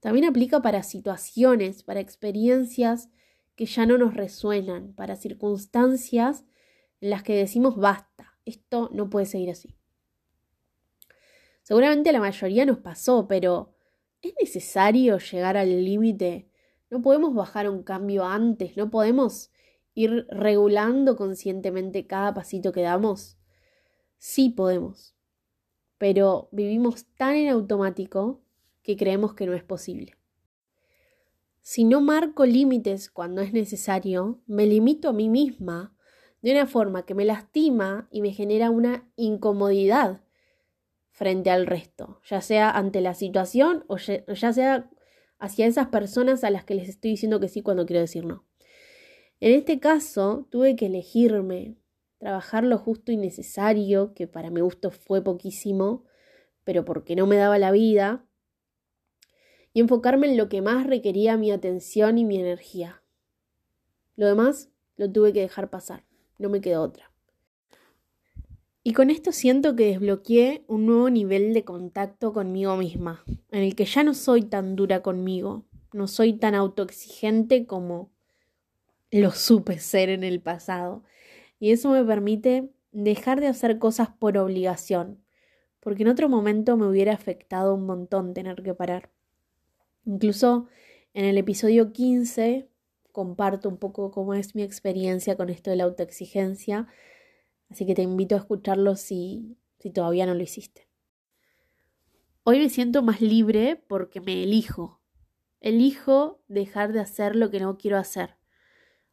También 0.00 0.24
aplica 0.24 0.62
para 0.62 0.82
situaciones, 0.82 1.82
para 1.82 2.00
experiencias 2.00 3.08
que 3.54 3.66
ya 3.66 3.86
no 3.86 3.98
nos 3.98 4.14
resuenan, 4.14 4.94
para 4.94 5.16
circunstancias 5.16 6.44
en 7.00 7.10
las 7.10 7.22
que 7.22 7.36
decimos 7.36 7.76
basta, 7.76 8.38
esto 8.44 8.90
no 8.92 9.10
puede 9.10 9.26
seguir 9.26 9.50
así. 9.50 9.76
Seguramente 11.62 12.10
la 12.12 12.20
mayoría 12.20 12.64
nos 12.66 12.78
pasó, 12.78 13.28
pero 13.28 13.74
¿es 14.22 14.34
necesario 14.40 15.18
llegar 15.18 15.56
al 15.56 15.84
límite? 15.84 16.48
¿No 16.90 17.00
podemos 17.00 17.34
bajar 17.34 17.68
un 17.70 17.82
cambio 17.82 18.24
antes? 18.24 18.76
¿No 18.76 18.90
podemos 18.90 19.50
ir 19.94 20.26
regulando 20.30 21.16
conscientemente 21.16 22.06
cada 22.06 22.34
pasito 22.34 22.72
que 22.72 22.82
damos? 22.82 23.38
Sí 24.18 24.50
podemos, 24.50 25.14
pero 25.98 26.48
vivimos 26.52 27.06
tan 27.16 27.34
en 27.36 27.48
automático 27.48 28.42
que 28.82 28.96
creemos 28.96 29.34
que 29.34 29.46
no 29.46 29.54
es 29.54 29.62
posible. 29.62 30.16
Si 31.62 31.84
no 31.84 32.00
marco 32.00 32.46
límites 32.46 33.10
cuando 33.10 33.42
es 33.42 33.52
necesario, 33.52 34.40
me 34.46 34.66
limito 34.66 35.08
a 35.10 35.12
mí 35.12 35.28
misma 35.28 35.94
de 36.42 36.52
una 36.52 36.66
forma 36.66 37.04
que 37.04 37.14
me 37.14 37.24
lastima 37.24 38.08
y 38.10 38.22
me 38.22 38.32
genera 38.32 38.70
una 38.70 39.08
incomodidad 39.16 40.22
frente 41.10 41.50
al 41.50 41.66
resto, 41.66 42.20
ya 42.24 42.40
sea 42.40 42.70
ante 42.70 43.02
la 43.02 43.14
situación 43.14 43.84
o 43.88 43.98
ya 43.98 44.52
sea 44.52 44.90
hacia 45.38 45.66
esas 45.66 45.88
personas 45.88 46.44
a 46.44 46.50
las 46.50 46.64
que 46.64 46.74
les 46.74 46.88
estoy 46.88 47.12
diciendo 47.12 47.40
que 47.40 47.48
sí 47.48 47.62
cuando 47.62 47.84
quiero 47.84 48.00
decir 48.00 48.24
no. 48.24 48.46
En 49.40 49.52
este 49.52 49.80
caso, 49.80 50.46
tuve 50.50 50.76
que 50.76 50.86
elegirme, 50.86 51.76
trabajar 52.18 52.62
lo 52.64 52.76
justo 52.76 53.10
y 53.10 53.16
necesario, 53.16 54.12
que 54.12 54.26
para 54.26 54.50
mi 54.50 54.60
gusto 54.60 54.90
fue 54.90 55.24
poquísimo, 55.24 56.04
pero 56.64 56.84
porque 56.84 57.16
no 57.16 57.26
me 57.26 57.36
daba 57.36 57.58
la 57.58 57.70
vida, 57.70 58.26
y 59.72 59.80
enfocarme 59.80 60.28
en 60.28 60.36
lo 60.36 60.48
que 60.50 60.60
más 60.60 60.86
requería 60.86 61.38
mi 61.38 61.52
atención 61.52 62.18
y 62.18 62.24
mi 62.24 62.38
energía. 62.38 63.02
Lo 64.16 64.26
demás 64.26 64.70
lo 64.96 65.10
tuve 65.10 65.32
que 65.32 65.40
dejar 65.40 65.70
pasar, 65.70 66.04
no 66.38 66.50
me 66.50 66.60
quedó 66.60 66.82
otra. 66.82 67.10
Y 68.82 68.92
con 68.92 69.08
esto 69.08 69.32
siento 69.32 69.74
que 69.74 69.86
desbloqueé 69.86 70.64
un 70.66 70.86
nuevo 70.86 71.08
nivel 71.08 71.54
de 71.54 71.64
contacto 71.64 72.34
conmigo 72.34 72.76
misma, 72.76 73.24
en 73.50 73.62
el 73.62 73.74
que 73.74 73.86
ya 73.86 74.02
no 74.02 74.12
soy 74.12 74.42
tan 74.42 74.76
dura 74.76 75.02
conmigo, 75.02 75.64
no 75.94 76.08
soy 76.08 76.34
tan 76.34 76.54
autoexigente 76.54 77.66
como 77.66 78.10
lo 79.10 79.32
supe 79.32 79.78
ser 79.78 80.08
en 80.08 80.24
el 80.24 80.40
pasado, 80.40 81.04
y 81.58 81.72
eso 81.72 81.90
me 81.90 82.04
permite 82.04 82.70
dejar 82.92 83.40
de 83.40 83.46
hacer 83.46 83.78
cosas 83.78 84.08
por 84.08 84.36
obligación, 84.38 85.22
porque 85.80 86.02
en 86.02 86.08
otro 86.08 86.28
momento 86.28 86.76
me 86.76 86.86
hubiera 86.86 87.12
afectado 87.12 87.74
un 87.74 87.86
montón 87.86 88.34
tener 88.34 88.62
que 88.62 88.74
parar. 88.74 89.10
Incluso 90.04 90.66
en 91.14 91.24
el 91.24 91.38
episodio 91.38 91.92
15 91.92 92.68
comparto 93.12 93.68
un 93.68 93.76
poco 93.76 94.10
cómo 94.10 94.34
es 94.34 94.54
mi 94.54 94.62
experiencia 94.62 95.36
con 95.36 95.50
esto 95.50 95.70
de 95.70 95.76
la 95.76 95.84
autoexigencia, 95.84 96.86
así 97.68 97.86
que 97.86 97.94
te 97.94 98.02
invito 98.02 98.34
a 98.34 98.38
escucharlo 98.38 98.96
si, 98.96 99.56
si 99.78 99.90
todavía 99.90 100.26
no 100.26 100.34
lo 100.34 100.42
hiciste. 100.42 100.88
Hoy 102.42 102.58
me 102.58 102.70
siento 102.70 103.02
más 103.02 103.20
libre 103.20 103.76
porque 103.76 104.20
me 104.20 104.42
elijo. 104.42 105.00
Elijo 105.60 106.40
dejar 106.48 106.92
de 106.92 107.00
hacer 107.00 107.36
lo 107.36 107.50
que 107.50 107.60
no 107.60 107.76
quiero 107.76 107.98
hacer. 107.98 108.39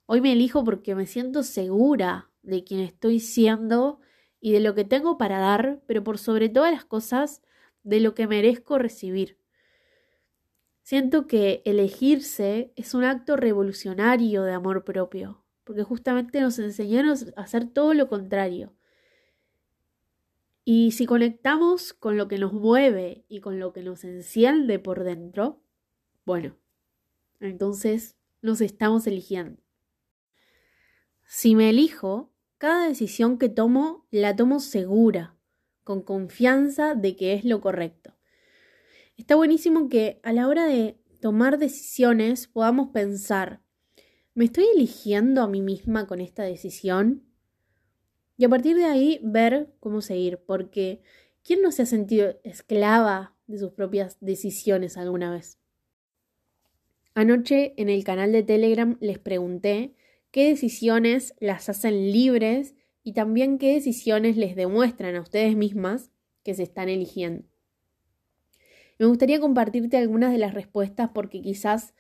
Hoy 0.10 0.22
me 0.22 0.32
elijo 0.32 0.64
porque 0.64 0.96
me 0.96 1.06
siento 1.06 1.44
segura 1.44 2.32
de 2.42 2.64
quien 2.64 2.80
estoy 2.80 3.20
siendo 3.20 4.00
y 4.40 4.54
de 4.54 4.62
lo 4.62 4.74
que 4.74 4.86
tengo 4.86 5.18
para 5.18 5.38
dar, 5.38 5.82
pero 5.86 6.02
por 6.02 6.18
sobre 6.18 6.48
todas 6.48 6.72
las 6.72 6.86
cosas, 6.86 7.42
de 7.84 8.00
lo 8.00 8.16
que 8.16 8.26
merezco 8.26 8.78
recibir. 8.78 9.38
Siento 10.82 11.28
que 11.28 11.62
elegirse 11.66 12.72
es 12.78 12.94
un 12.94 13.04
acto 13.04 13.36
revolucionario 13.36 14.44
de 14.44 14.54
amor 14.54 14.86
propio, 14.86 15.44
porque 15.66 15.84
justamente 15.84 16.40
nos 16.40 16.58
enseñaron 16.58 17.18
a 17.36 17.42
hacer 17.42 17.68
todo 17.68 17.94
lo 17.94 18.08
contrario. 18.08 18.74
Y 20.64 20.92
si 20.92 21.06
conectamos 21.06 21.92
con 21.92 22.16
lo 22.16 22.30
que 22.30 22.38
nos 22.38 22.54
mueve 22.54 23.26
y 23.28 23.42
con 23.42 23.60
lo 23.60 23.74
que 23.74 23.84
nos 23.84 24.06
enciende 24.06 24.80
por 24.80 25.04
dentro, 25.04 25.62
bueno, 26.26 26.56
entonces 27.42 28.16
nos 28.42 28.62
estamos 28.62 29.06
eligiendo. 29.06 29.67
Si 31.28 31.56
me 31.56 31.70
elijo, 31.70 32.32
cada 32.58 32.88
decisión 32.88 33.38
que 33.38 33.50
tomo 33.50 34.08
la 34.12 34.36
tomo 34.36 34.62
segura, 34.62 35.36
con 35.84 36.02
confianza 36.02 36.96
de 36.96 37.18
que 37.18 37.34
es 37.34 37.44
lo 37.44 37.60
correcto. 37.60 38.14
Está 39.18 39.36
buenísimo 39.36 39.90
que 39.90 40.22
a 40.24 40.32
la 40.32 40.48
hora 40.48 40.66
de 40.66 40.98
tomar 41.20 41.58
decisiones 41.58 42.48
podamos 42.48 42.92
pensar, 42.92 43.62
¿me 44.36 44.46
estoy 44.46 44.68
eligiendo 44.74 45.42
a 45.42 45.48
mí 45.48 45.62
misma 45.62 46.08
con 46.08 46.22
esta 46.22 46.44
decisión? 46.44 47.24
Y 48.38 48.46
a 48.46 48.50
partir 48.50 48.78
de 48.78 48.86
ahí 48.86 49.20
ver 49.22 49.74
cómo 49.82 50.02
seguir, 50.02 50.40
porque 50.46 51.02
¿quién 51.44 51.62
no 51.62 51.74
se 51.74 51.82
ha 51.82 51.86
sentido 51.86 52.40
esclava 52.44 53.36
de 53.48 53.58
sus 53.58 53.72
propias 53.74 54.18
decisiones 54.22 54.96
alguna 54.96 55.32
vez? 55.32 55.60
Anoche 57.16 57.74
en 57.76 57.90
el 57.90 58.06
canal 58.06 58.32
de 58.32 58.44
Telegram 58.44 58.96
les 59.02 59.20
pregunté 59.20 59.94
qué 60.32 60.50
decisiones 60.50 61.34
las 61.40 61.70
hacen 61.70 62.12
libres 62.12 62.76
y 63.04 63.14
también 63.14 63.58
qué 63.58 63.74
decisiones 63.74 64.38
les 64.38 64.56
demuestran 64.56 65.16
a 65.16 65.22
ustedes 65.22 65.56
mismas 65.56 66.12
que 66.44 66.54
se 66.54 66.64
están 66.64 66.90
eligiendo. 66.90 67.48
Me 69.00 69.06
gustaría 69.06 69.40
compartirte 69.40 69.98
algunas 69.98 70.32
de 70.32 70.40
las 70.40 70.54
respuestas 70.54 71.12
porque 71.14 71.42
quizás 71.42 71.94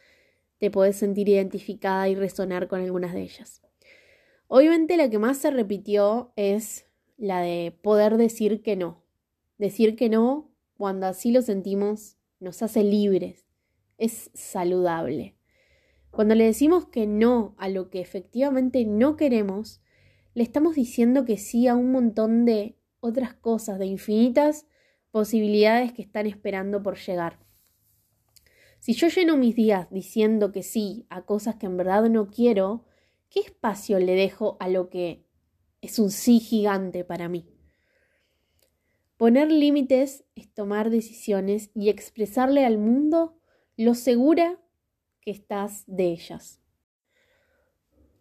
te 0.57 0.71
podés 0.71 0.95
sentir 0.95 1.29
identificada 1.29 2.09
y 2.09 2.15
resonar 2.15 2.67
con 2.67 2.81
algunas 2.81 3.13
de 3.13 3.21
ellas. 3.21 3.61
Obviamente 4.47 4.97
la 4.97 5.09
que 5.09 5.19
más 5.19 5.37
se 5.37 5.51
repitió 5.51 6.33
es 6.35 6.87
la 7.17 7.41
de 7.41 7.77
poder 7.81 8.17
decir 8.17 8.61
que 8.61 8.75
no. 8.75 9.03
Decir 9.57 9.95
que 9.95 10.09
no 10.09 10.51
cuando 10.77 11.07
así 11.07 11.31
lo 11.31 11.41
sentimos 11.41 12.17
nos 12.39 12.61
hace 12.61 12.83
libres, 12.83 13.45
es 13.97 14.29
saludable. 14.33 15.36
Cuando 16.17 16.33
le 16.33 16.45
decimos 16.45 16.87
que 16.87 17.05
no 17.05 17.53
a 17.59 17.69
lo 17.69 17.91
que 17.91 18.01
efectivamente 18.01 18.85
no 18.85 19.17
queremos, 19.17 19.83
le 20.33 20.41
estamos 20.41 20.73
diciendo 20.73 21.25
que 21.25 21.37
sí 21.37 21.67
a 21.67 21.75
un 21.75 21.91
montón 21.91 22.43
de 22.43 22.75
otras 23.01 23.35
cosas, 23.35 23.77
de 23.77 23.85
infinitas 23.85 24.65
posibilidades 25.11 25.93
que 25.93 26.01
están 26.01 26.25
esperando 26.25 26.81
por 26.81 26.97
llegar. 26.97 27.37
Si 28.79 28.93
yo 28.93 29.09
lleno 29.09 29.37
mis 29.37 29.55
días 29.55 29.91
diciendo 29.91 30.51
que 30.51 30.63
sí 30.63 31.05
a 31.11 31.21
cosas 31.21 31.57
que 31.57 31.67
en 31.67 31.77
verdad 31.77 32.09
no 32.09 32.25
quiero, 32.25 32.87
¿Qué 33.29 33.41
espacio 33.41 33.99
le 33.99 34.15
dejo 34.15 34.57
a 34.59 34.69
lo 34.69 34.89
que 34.89 35.23
es 35.81 35.99
un 35.99 36.09
sí 36.09 36.39
gigante 36.39 37.03
para 37.03 37.29
mí? 37.29 37.45
Poner 39.17 39.51
límites 39.51 40.25
es 40.33 40.51
tomar 40.51 40.89
decisiones 40.89 41.69
y 41.75 41.89
expresarle 41.89 42.65
al 42.65 42.79
mundo 42.79 43.37
lo 43.75 43.93
segura 43.93 44.59
que 45.27 45.31
estás 45.31 45.83
de 45.87 46.05
ellas. 46.05 46.61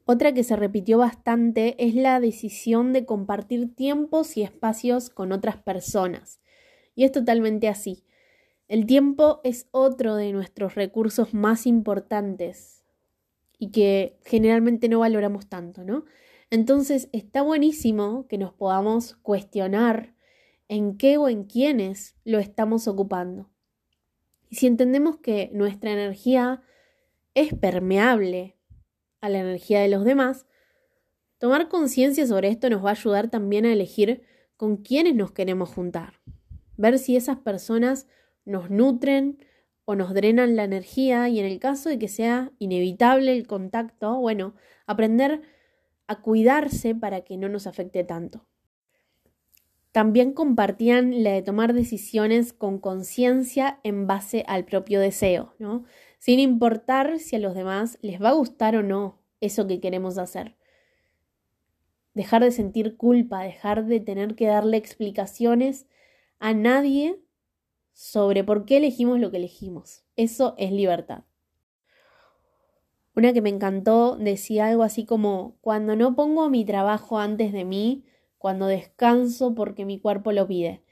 Otra 0.06 0.34
que 0.34 0.42
se 0.42 0.56
repitió 0.56 0.98
bastante 0.98 1.76
es 1.78 1.94
la 1.94 2.18
decisión 2.18 2.92
de 2.92 3.06
compartir 3.06 3.72
tiempos 3.76 4.36
y 4.36 4.42
espacios 4.42 5.08
con 5.08 5.30
otras 5.30 5.56
personas. 5.56 6.40
Y 6.96 7.04
es 7.04 7.12
totalmente 7.12 7.68
así. 7.68 8.02
El 8.66 8.86
tiempo 8.86 9.40
es 9.44 9.68
otro 9.70 10.16
de 10.16 10.32
nuestros 10.32 10.74
recursos 10.74 11.32
más 11.32 11.64
importantes 11.68 12.82
y 13.56 13.70
que 13.70 14.18
generalmente 14.24 14.88
no 14.88 14.98
valoramos 14.98 15.48
tanto, 15.48 15.84
¿no? 15.84 16.06
Entonces 16.50 17.08
está 17.12 17.42
buenísimo 17.42 18.26
que 18.26 18.36
nos 18.36 18.52
podamos 18.52 19.14
cuestionar 19.22 20.16
en 20.66 20.96
qué 20.98 21.18
o 21.18 21.28
en 21.28 21.44
quiénes 21.44 22.16
lo 22.24 22.40
estamos 22.40 22.88
ocupando. 22.88 23.48
Y 24.50 24.56
si 24.56 24.66
entendemos 24.66 25.18
que 25.18 25.50
nuestra 25.52 25.92
energía 25.92 26.64
es 27.36 27.54
permeable 27.54 28.56
a 29.20 29.28
la 29.28 29.38
energía 29.38 29.80
de 29.80 29.88
los 29.88 30.04
demás, 30.04 30.46
tomar 31.38 31.68
conciencia 31.68 32.26
sobre 32.26 32.48
esto 32.48 32.68
nos 32.68 32.84
va 32.84 32.88
a 32.88 32.92
ayudar 32.94 33.30
también 33.30 33.64
a 33.64 33.72
elegir 33.72 34.22
con 34.56 34.78
quiénes 34.78 35.14
nos 35.14 35.30
queremos 35.30 35.68
juntar, 35.68 36.14
ver 36.76 36.98
si 36.98 37.14
esas 37.14 37.36
personas 37.36 38.08
nos 38.44 38.70
nutren, 38.70 39.38
o 39.86 39.94
nos 39.94 40.12
drenan 40.12 40.56
la 40.56 40.64
energía 40.64 41.28
y 41.28 41.38
en 41.38 41.46
el 41.46 41.58
caso 41.58 41.88
de 41.88 41.98
que 41.98 42.08
sea 42.08 42.52
inevitable 42.58 43.32
el 43.32 43.46
contacto, 43.46 44.16
bueno, 44.16 44.54
aprender 44.86 45.40
a 46.08 46.20
cuidarse 46.20 46.94
para 46.94 47.22
que 47.22 47.36
no 47.36 47.48
nos 47.48 47.66
afecte 47.66 48.04
tanto. 48.04 48.44
También 49.92 50.32
compartían 50.32 51.22
la 51.22 51.30
de 51.30 51.42
tomar 51.42 51.72
decisiones 51.72 52.52
con 52.52 52.78
conciencia 52.78 53.78
en 53.84 54.06
base 54.06 54.44
al 54.48 54.64
propio 54.64 55.00
deseo, 55.00 55.54
¿no? 55.58 55.84
Sin 56.18 56.40
importar 56.40 57.18
si 57.18 57.36
a 57.36 57.38
los 57.38 57.54
demás 57.54 57.98
les 58.02 58.20
va 58.20 58.30
a 58.30 58.34
gustar 58.34 58.76
o 58.76 58.82
no 58.82 59.18
eso 59.40 59.66
que 59.66 59.80
queremos 59.80 60.18
hacer. 60.18 60.56
Dejar 62.14 62.42
de 62.42 62.50
sentir 62.50 62.96
culpa, 62.96 63.42
dejar 63.42 63.84
de 63.86 64.00
tener 64.00 64.34
que 64.34 64.46
darle 64.46 64.76
explicaciones 64.76 65.86
a 66.38 66.54
nadie 66.54 67.20
sobre 67.92 68.44
por 68.44 68.64
qué 68.64 68.78
elegimos 68.78 69.20
lo 69.20 69.30
que 69.30 69.38
elegimos. 69.38 70.04
Eso 70.16 70.54
es 70.58 70.72
libertad. 70.72 71.24
Una 73.14 73.32
que 73.32 73.40
me 73.40 73.48
encantó 73.48 74.16
decía 74.16 74.66
algo 74.66 74.82
así 74.82 75.06
como, 75.06 75.56
cuando 75.62 75.96
no 75.96 76.14
pongo 76.14 76.50
mi 76.50 76.66
trabajo 76.66 77.18
antes 77.18 77.52
de 77.54 77.64
mí, 77.64 78.04
cuando 78.36 78.66
descanso 78.66 79.54
porque 79.54 79.86
mi 79.86 79.98
cuerpo 79.98 80.32
lo 80.32 80.46
pide. 80.46 80.82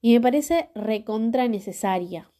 Y 0.00 0.14
me 0.14 0.20
parece 0.20 0.70
recontra 0.74 1.46
necesaria. 1.46 2.31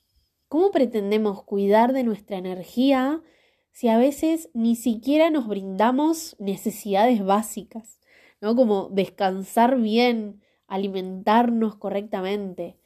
¿Cómo 0.53 0.71
pretendemos 0.71 1.45
cuidar 1.45 1.95
de 1.95 2.05
nuestra 2.05 2.37
energía 2.37 3.23
si 3.71 3.89
a 3.89 3.97
veces 3.97 4.51
ni 4.53 4.77
siquiera 4.77 5.31
nos 5.31 5.49
brindamos 5.49 6.37
necesidades 6.39 7.25
básicas? 7.25 7.99
¿No? 8.43 8.55
Como 8.55 8.91
descansar 8.91 9.81
bien, 9.81 10.43
alimentarnos 10.67 11.77
correctamente. 11.77 12.77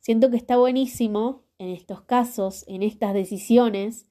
Siento 0.00 0.30
que 0.30 0.36
está 0.36 0.56
buenísimo 0.56 1.44
en 1.58 1.68
estos 1.68 2.00
casos, 2.02 2.64
en 2.66 2.82
estas 2.82 3.14
decisiones, 3.14 4.08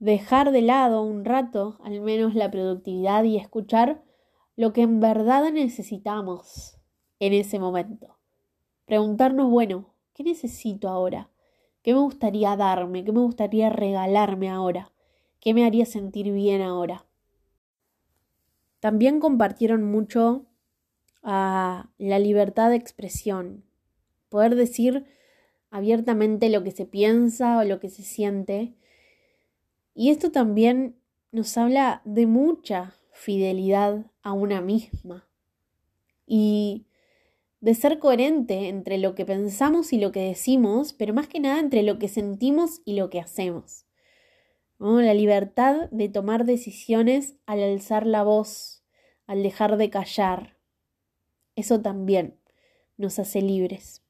dejar 0.00 0.50
de 0.50 0.62
lado 0.62 1.02
un 1.02 1.24
rato 1.24 1.78
al 1.84 2.00
menos 2.00 2.34
la 2.34 2.50
productividad 2.50 3.22
y 3.22 3.36
escuchar 3.36 4.02
lo 4.56 4.72
que 4.72 4.82
en 4.82 4.98
verdad 4.98 5.52
necesitamos 5.52 6.76
en 7.20 7.34
ese 7.34 7.60
momento. 7.60 8.18
Preguntarnos, 8.84 9.48
bueno, 9.48 9.94
¿qué 10.12 10.24
necesito 10.24 10.88
ahora? 10.88 11.30
¿Qué 11.86 11.94
me 11.94 12.00
gustaría 12.00 12.56
darme? 12.56 13.04
¿Qué 13.04 13.12
me 13.12 13.20
gustaría 13.20 13.70
regalarme 13.70 14.50
ahora? 14.50 14.90
¿Qué 15.38 15.54
me 15.54 15.64
haría 15.64 15.86
sentir 15.86 16.32
bien 16.32 16.60
ahora? 16.60 17.06
También 18.80 19.20
compartieron 19.20 19.84
mucho 19.84 20.46
a 21.22 21.88
la 21.96 22.18
libertad 22.18 22.70
de 22.70 22.74
expresión, 22.74 23.62
poder 24.30 24.56
decir 24.56 25.06
abiertamente 25.70 26.50
lo 26.50 26.64
que 26.64 26.72
se 26.72 26.86
piensa 26.86 27.58
o 27.58 27.62
lo 27.62 27.78
que 27.78 27.88
se 27.88 28.02
siente. 28.02 28.74
Y 29.94 30.10
esto 30.10 30.32
también 30.32 30.96
nos 31.30 31.56
habla 31.56 32.02
de 32.04 32.26
mucha 32.26 32.94
fidelidad 33.12 34.10
a 34.22 34.32
una 34.32 34.60
misma 34.60 35.28
y 36.26 36.85
de 37.66 37.74
ser 37.74 37.98
coherente 37.98 38.68
entre 38.68 38.96
lo 38.96 39.16
que 39.16 39.26
pensamos 39.26 39.92
y 39.92 39.98
lo 39.98 40.12
que 40.12 40.20
decimos, 40.20 40.92
pero 40.92 41.12
más 41.12 41.26
que 41.26 41.40
nada 41.40 41.58
entre 41.58 41.82
lo 41.82 41.98
que 41.98 42.06
sentimos 42.06 42.80
y 42.84 42.94
lo 42.94 43.10
que 43.10 43.18
hacemos. 43.18 43.86
La 44.78 45.14
libertad 45.14 45.90
de 45.90 46.08
tomar 46.08 46.44
decisiones 46.44 47.34
al 47.44 47.60
alzar 47.60 48.06
la 48.06 48.22
voz, 48.22 48.84
al 49.26 49.42
dejar 49.42 49.78
de 49.78 49.90
callar. 49.90 50.58
Eso 51.56 51.80
también 51.80 52.38
nos 52.98 53.18
hace 53.18 53.42
libres. 53.42 54.04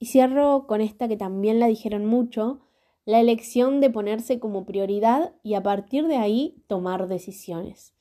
Y 0.00 0.06
cierro 0.06 0.66
con 0.66 0.80
esta 0.80 1.06
que 1.06 1.16
también 1.16 1.60
la 1.60 1.68
dijeron 1.68 2.04
mucho, 2.04 2.62
la 3.04 3.20
elección 3.20 3.80
de 3.80 3.90
ponerse 3.90 4.40
como 4.40 4.66
prioridad 4.66 5.36
y 5.44 5.54
a 5.54 5.62
partir 5.62 6.08
de 6.08 6.16
ahí 6.16 6.64
tomar 6.66 7.06
decisiones. 7.06 7.93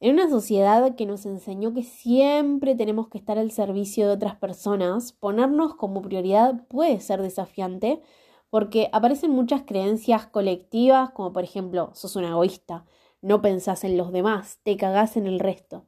En 0.00 0.14
una 0.14 0.30
sociedad 0.30 0.94
que 0.94 1.06
nos 1.06 1.26
enseñó 1.26 1.74
que 1.74 1.82
siempre 1.82 2.76
tenemos 2.76 3.08
que 3.08 3.18
estar 3.18 3.36
al 3.36 3.50
servicio 3.50 4.06
de 4.06 4.12
otras 4.12 4.36
personas, 4.36 5.12
ponernos 5.12 5.74
como 5.74 6.02
prioridad 6.02 6.66
puede 6.68 7.00
ser 7.00 7.20
desafiante 7.20 8.00
porque 8.48 8.88
aparecen 8.92 9.32
muchas 9.32 9.62
creencias 9.62 10.26
colectivas 10.26 11.10
como 11.10 11.32
por 11.32 11.42
ejemplo, 11.42 11.90
sos 11.94 12.14
un 12.14 12.24
egoísta, 12.24 12.84
no 13.22 13.42
pensás 13.42 13.82
en 13.82 13.96
los 13.96 14.12
demás, 14.12 14.60
te 14.62 14.76
cagás 14.76 15.16
en 15.16 15.26
el 15.26 15.40
resto. 15.40 15.84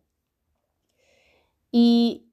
Y 1.70 2.27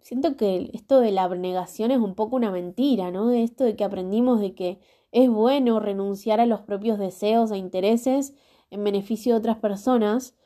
siento 0.00 0.36
que 0.36 0.70
esto 0.74 1.00
de 1.00 1.10
la 1.10 1.24
abnegación 1.24 1.90
es 1.90 1.98
un 1.98 2.14
poco 2.14 2.36
una 2.36 2.52
mentira, 2.52 3.10
¿no? 3.10 3.32
Esto 3.32 3.64
de 3.64 3.74
que 3.74 3.84
aprendimos 3.84 4.40
de 4.40 4.54
que 4.54 4.78
es 5.10 5.28
bueno 5.28 5.80
renunciar 5.80 6.40
a 6.40 6.46
los 6.46 6.60
propios 6.60 6.98
deseos 7.00 7.50
e 7.50 7.56
intereses 7.56 8.34
en 8.70 8.84
beneficio 8.84 9.32
de 9.34 9.38
otras 9.38 9.56
personas. 9.58 10.36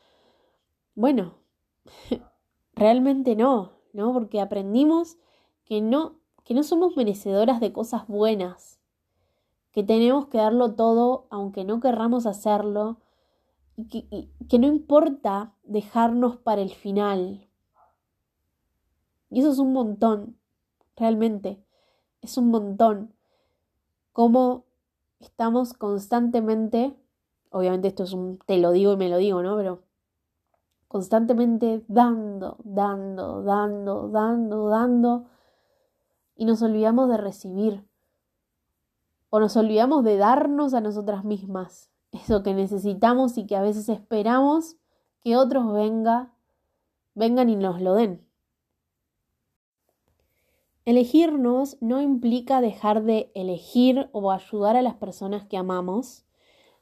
Bueno, 0.98 1.34
realmente 2.74 3.36
no, 3.36 3.70
¿no? 3.92 4.12
Porque 4.12 4.40
aprendimos 4.40 5.16
que 5.64 5.80
no, 5.80 6.16
que 6.42 6.54
no 6.54 6.64
somos 6.64 6.96
merecedoras 6.96 7.60
de 7.60 7.72
cosas 7.72 8.08
buenas, 8.08 8.80
que 9.70 9.84
tenemos 9.84 10.26
que 10.26 10.38
darlo 10.38 10.74
todo 10.74 11.28
aunque 11.30 11.64
no 11.64 11.78
querramos 11.78 12.26
hacerlo, 12.26 12.98
y 13.76 13.84
que, 13.84 14.28
que 14.48 14.58
no 14.58 14.66
importa 14.66 15.54
dejarnos 15.62 16.36
para 16.36 16.62
el 16.62 16.74
final. 16.74 17.48
Y 19.30 19.38
eso 19.38 19.52
es 19.52 19.60
un 19.60 19.72
montón, 19.72 20.36
realmente, 20.96 21.62
es 22.22 22.36
un 22.36 22.50
montón. 22.50 23.14
Como 24.12 24.64
estamos 25.20 25.74
constantemente, 25.74 26.96
obviamente 27.50 27.86
esto 27.86 28.02
es 28.02 28.12
un, 28.12 28.40
te 28.46 28.58
lo 28.58 28.72
digo 28.72 28.94
y 28.94 28.96
me 28.96 29.08
lo 29.08 29.18
digo, 29.18 29.44
¿no? 29.44 29.56
Pero 29.56 29.86
constantemente 30.88 31.84
dando, 31.86 32.56
dando, 32.64 33.42
dando, 33.42 34.08
dando, 34.08 34.68
dando, 34.68 35.26
y 36.34 36.46
nos 36.46 36.62
olvidamos 36.62 37.08
de 37.08 37.18
recibir, 37.18 37.84
o 39.30 39.38
nos 39.38 39.56
olvidamos 39.56 40.02
de 40.04 40.16
darnos 40.16 40.72
a 40.72 40.80
nosotras 40.80 41.24
mismas, 41.24 41.90
eso 42.12 42.42
que 42.42 42.54
necesitamos 42.54 43.36
y 43.36 43.46
que 43.46 43.56
a 43.56 43.62
veces 43.62 43.88
esperamos 43.90 44.76
que 45.22 45.36
otros 45.36 45.70
venga, 45.72 46.32
vengan 47.14 47.50
y 47.50 47.56
nos 47.56 47.80
lo 47.82 47.94
den. 47.94 48.26
Elegirnos 50.86 51.76
no 51.82 52.00
implica 52.00 52.62
dejar 52.62 53.02
de 53.02 53.30
elegir 53.34 54.08
o 54.12 54.32
ayudar 54.32 54.74
a 54.74 54.80
las 54.80 54.94
personas 54.94 55.44
que 55.44 55.58
amamos, 55.58 56.24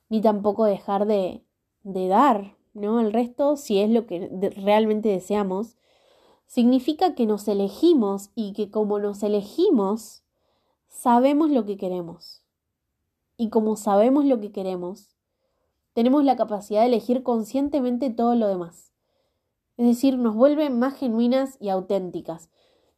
ni 0.08 0.20
tampoco 0.20 0.64
dejar 0.64 1.06
de, 1.06 1.44
de 1.82 2.06
dar, 2.06 2.55
¿no? 2.76 3.00
El 3.00 3.12
resto, 3.12 3.56
si 3.56 3.80
es 3.80 3.90
lo 3.90 4.06
que 4.06 4.52
realmente 4.56 5.08
deseamos, 5.08 5.76
significa 6.46 7.14
que 7.14 7.26
nos 7.26 7.48
elegimos 7.48 8.30
y 8.34 8.52
que 8.52 8.70
como 8.70 8.98
nos 8.98 9.22
elegimos, 9.22 10.22
sabemos 10.88 11.50
lo 11.50 11.64
que 11.64 11.76
queremos. 11.76 12.42
Y 13.36 13.50
como 13.50 13.76
sabemos 13.76 14.24
lo 14.24 14.40
que 14.40 14.52
queremos, 14.52 15.16
tenemos 15.92 16.24
la 16.24 16.36
capacidad 16.36 16.80
de 16.80 16.86
elegir 16.86 17.22
conscientemente 17.22 18.10
todo 18.10 18.34
lo 18.34 18.48
demás. 18.48 18.92
Es 19.76 19.86
decir, 19.86 20.18
nos 20.18 20.34
vuelve 20.34 20.70
más 20.70 20.94
genuinas 20.94 21.56
y 21.60 21.68
auténticas. 21.68 22.48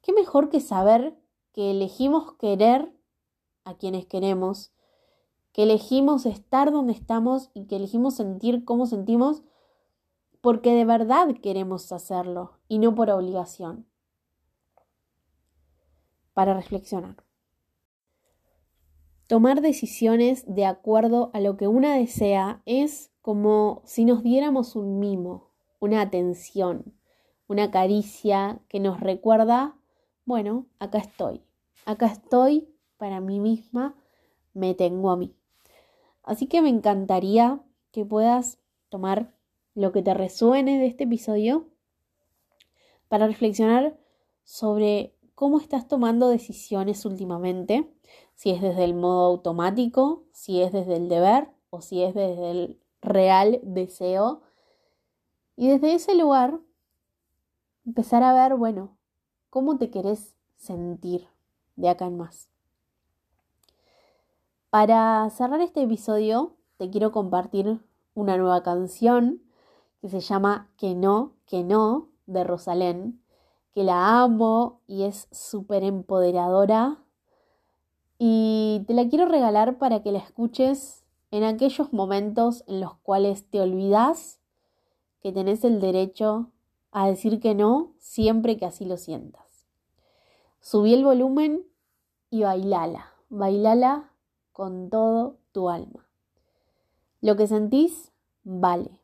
¿Qué 0.02 0.12
mejor 0.12 0.48
que 0.48 0.60
saber 0.60 1.16
que 1.52 1.72
elegimos 1.72 2.34
querer 2.34 2.92
a 3.64 3.74
quienes 3.74 4.06
queremos, 4.06 4.72
que 5.52 5.64
elegimos 5.64 6.24
estar 6.24 6.70
donde 6.70 6.92
estamos 6.92 7.50
y 7.52 7.64
que 7.64 7.76
elegimos 7.76 8.14
sentir 8.14 8.64
cómo 8.64 8.86
sentimos 8.86 9.42
porque 10.40 10.72
de 10.72 10.84
verdad 10.84 11.28
queremos 11.42 11.90
hacerlo 11.92 12.52
y 12.68 12.78
no 12.78 12.94
por 12.94 13.10
obligación. 13.10 13.86
Para 16.34 16.54
reflexionar. 16.54 17.16
Tomar 19.26 19.60
decisiones 19.60 20.44
de 20.46 20.64
acuerdo 20.64 21.30
a 21.34 21.40
lo 21.40 21.56
que 21.56 21.68
una 21.68 21.94
desea 21.96 22.62
es 22.64 23.10
como 23.20 23.82
si 23.84 24.04
nos 24.04 24.22
diéramos 24.22 24.74
un 24.74 25.00
mimo, 25.00 25.50
una 25.80 26.00
atención, 26.00 26.94
una 27.46 27.70
caricia 27.70 28.60
que 28.68 28.80
nos 28.80 29.00
recuerda, 29.00 29.76
bueno, 30.24 30.66
acá 30.78 30.98
estoy, 30.98 31.42
acá 31.84 32.06
estoy 32.06 32.68
para 32.96 33.20
mí 33.20 33.38
misma, 33.40 33.94
me 34.54 34.74
tengo 34.74 35.10
a 35.10 35.16
mí. 35.16 35.34
Así 36.22 36.46
que 36.46 36.62
me 36.62 36.68
encantaría 36.68 37.60
que 37.90 38.04
puedas 38.04 38.58
tomar 38.88 39.34
lo 39.78 39.92
que 39.92 40.02
te 40.02 40.12
resuene 40.12 40.80
de 40.80 40.86
este 40.86 41.04
episodio 41.04 41.68
para 43.06 43.28
reflexionar 43.28 43.96
sobre 44.42 45.14
cómo 45.36 45.60
estás 45.60 45.86
tomando 45.86 46.28
decisiones 46.28 47.04
últimamente, 47.04 47.88
si 48.34 48.50
es 48.50 48.60
desde 48.60 48.82
el 48.82 48.94
modo 48.94 49.26
automático, 49.26 50.24
si 50.32 50.62
es 50.62 50.72
desde 50.72 50.96
el 50.96 51.08
deber 51.08 51.50
o 51.70 51.80
si 51.80 52.02
es 52.02 52.12
desde 52.12 52.50
el 52.50 52.80
real 53.00 53.60
deseo. 53.62 54.42
Y 55.54 55.68
desde 55.68 55.94
ese 55.94 56.16
lugar 56.16 56.58
empezar 57.86 58.24
a 58.24 58.32
ver, 58.32 58.56
bueno, 58.56 58.96
cómo 59.48 59.78
te 59.78 59.90
querés 59.90 60.34
sentir 60.56 61.28
de 61.76 61.88
acá 61.88 62.06
en 62.06 62.16
más. 62.16 62.48
Para 64.70 65.30
cerrar 65.30 65.60
este 65.60 65.84
episodio, 65.84 66.56
te 66.78 66.90
quiero 66.90 67.12
compartir 67.12 67.78
una 68.14 68.36
nueva 68.36 68.64
canción 68.64 69.40
que 70.00 70.08
se 70.08 70.20
llama 70.20 70.70
Que 70.76 70.94
no, 70.94 71.34
que 71.46 71.64
no, 71.64 72.08
de 72.26 72.44
Rosalén, 72.44 73.22
que 73.72 73.84
la 73.84 74.22
amo 74.22 74.80
y 74.86 75.04
es 75.04 75.28
súper 75.30 75.82
empoderadora. 75.84 76.98
Y 78.18 78.84
te 78.86 78.94
la 78.94 79.08
quiero 79.08 79.26
regalar 79.26 79.78
para 79.78 80.02
que 80.02 80.12
la 80.12 80.18
escuches 80.18 81.04
en 81.30 81.44
aquellos 81.44 81.92
momentos 81.92 82.64
en 82.66 82.80
los 82.80 82.94
cuales 82.96 83.48
te 83.48 83.60
olvidas 83.60 84.40
que 85.20 85.32
tenés 85.32 85.64
el 85.64 85.80
derecho 85.80 86.50
a 86.90 87.06
decir 87.06 87.40
que 87.40 87.54
no 87.54 87.92
siempre 87.98 88.56
que 88.56 88.66
así 88.66 88.84
lo 88.84 88.96
sientas. 88.96 89.66
Subí 90.60 90.94
el 90.94 91.04
volumen 91.04 91.66
y 92.30 92.42
bailala, 92.42 93.12
bailala 93.28 94.12
con 94.52 94.90
todo 94.90 95.36
tu 95.52 95.70
alma. 95.70 96.06
Lo 97.20 97.36
que 97.36 97.46
sentís, 97.46 98.12
vale. 98.44 99.00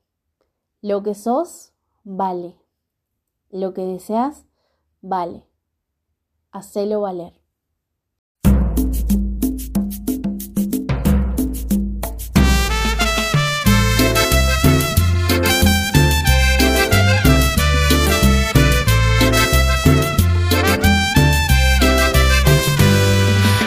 Lo 0.86 1.02
que 1.02 1.14
sos, 1.14 1.72
vale. 2.02 2.56
Lo 3.50 3.72
que 3.72 3.80
deseas, 3.86 4.44
vale. 5.00 5.46
Hacelo 6.52 7.00
valer. 7.00 7.32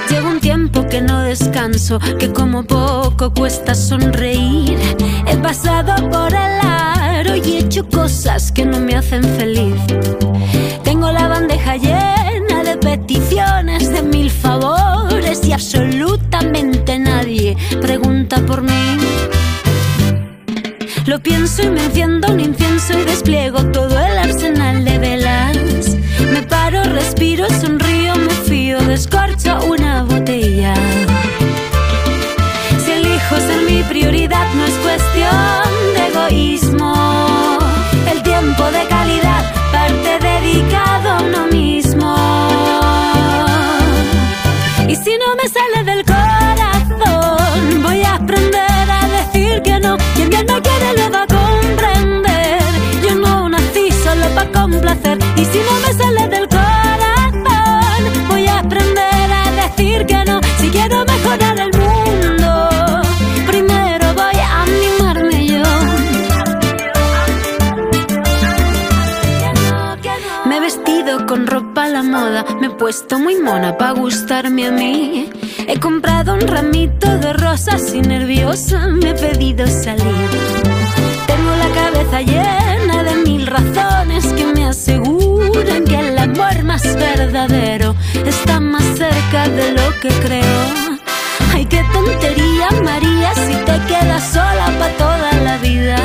Llevo 0.08 0.30
un 0.30 0.40
tiempo 0.40 0.86
que 0.88 1.02
no 1.02 1.22
descanso, 1.22 1.98
que 2.20 2.32
como 2.32 2.64
poco 2.64 3.34
cuesta 3.34 3.74
sonreír. 3.74 4.78
He 5.26 5.36
pasado 5.38 5.96
por 6.12 6.32
el 6.32 6.58
y 7.46 7.56
he 7.56 7.60
hecho 7.60 7.88
cosas 7.88 8.52
que 8.52 8.66
no 8.66 8.80
me 8.80 8.96
hacen 8.96 9.24
feliz. 9.38 9.76
Tengo 10.84 11.12
la 11.12 11.28
bandeja 11.28 11.76
llena 11.76 12.64
de 12.64 12.78
peticiones, 12.78 13.92
de 13.92 14.02
mil 14.02 14.32
favores 14.32 15.46
y 15.46 15.54
absolutamente 15.54 16.98
nadie 16.98 17.56
pregunta 17.82 18.38
por 18.46 18.62
mí. 18.62 18.98
Lo 21.06 21.20
pienso 21.20 21.64
y 21.64 21.70
me 21.70 21.86
enciendo 21.86 22.32
un 22.34 22.40
incienso 22.40 22.98
y 22.98 23.04
despliego 23.04 23.64
todo 23.66 23.98
el 24.00 24.18
arsenal 24.18 24.84
de 24.84 24.98
velas. 24.98 25.98
Me 26.32 26.42
paro, 26.42 26.84
respiro, 26.84 27.46
sonrío, 27.62 28.16
me 28.16 28.34
fío, 28.48 28.80
descorcho 28.82 29.60
una 29.66 30.04
botella. 30.04 30.74
Si 32.84 32.92
elijo 32.92 33.36
ser 33.38 33.62
mi 33.70 33.84
prioridad 33.84 34.48
no 34.56 34.66
es 34.66 34.74
cuestión 34.76 35.94
de 35.94 36.08
egoísmo 36.08 37.17
God. 40.70 40.97
Puesto 72.78 73.18
muy 73.18 73.36
mona 73.42 73.78
pa' 73.78 73.92
gustarme 73.92 74.68
a 74.68 74.72
mí. 74.72 75.30
He 75.68 75.80
comprado 75.80 76.36
un 76.36 76.42
ramito 76.42 77.18
de 77.18 77.34
rosas 77.34 77.94
y 77.94 78.02
nerviosa 78.02 78.88
me 78.88 79.10
he 79.10 79.14
pedido 79.14 79.66
salir. 79.68 80.30
Tengo 81.26 81.52
la 81.64 81.70
cabeza 81.74 82.22
llena 82.22 83.04
de 83.04 83.16
mil 83.24 83.48
razones 83.48 84.26
que 84.34 84.46
me 84.46 84.66
aseguran 84.66 85.86
que 85.86 86.00
el 86.00 86.18
amor 86.18 86.64
más 86.64 86.84
verdadero 86.96 87.96
está 88.26 88.60
más 88.60 88.84
cerca 88.96 89.50
de 89.50 89.72
lo 89.72 90.00
que 90.00 90.10
creo. 90.26 90.64
Ay, 91.54 91.66
qué 91.66 91.84
tontería, 91.92 92.70
María, 92.84 93.34
si 93.34 93.56
te 93.66 93.80
quedas 93.88 94.24
sola 94.32 94.68
pa' 94.80 94.90
toda 94.98 95.32
la 95.44 95.58
vida. 95.58 95.98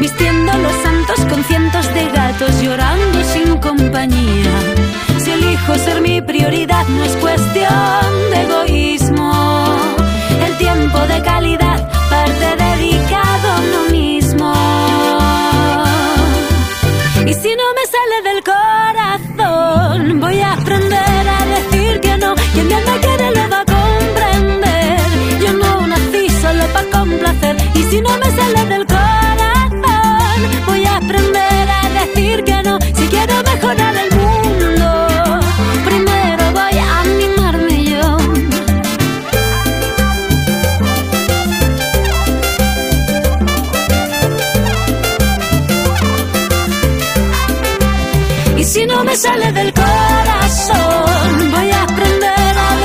Vistiendo 0.00 0.52
los 0.58 0.72
santos 0.82 1.20
con 1.30 1.44
cientos 1.44 1.86
de 1.94 2.08
gatos 2.10 2.60
llorando 2.60 3.01
no 6.88 7.04
es 7.04 7.16
cuestión 7.16 7.51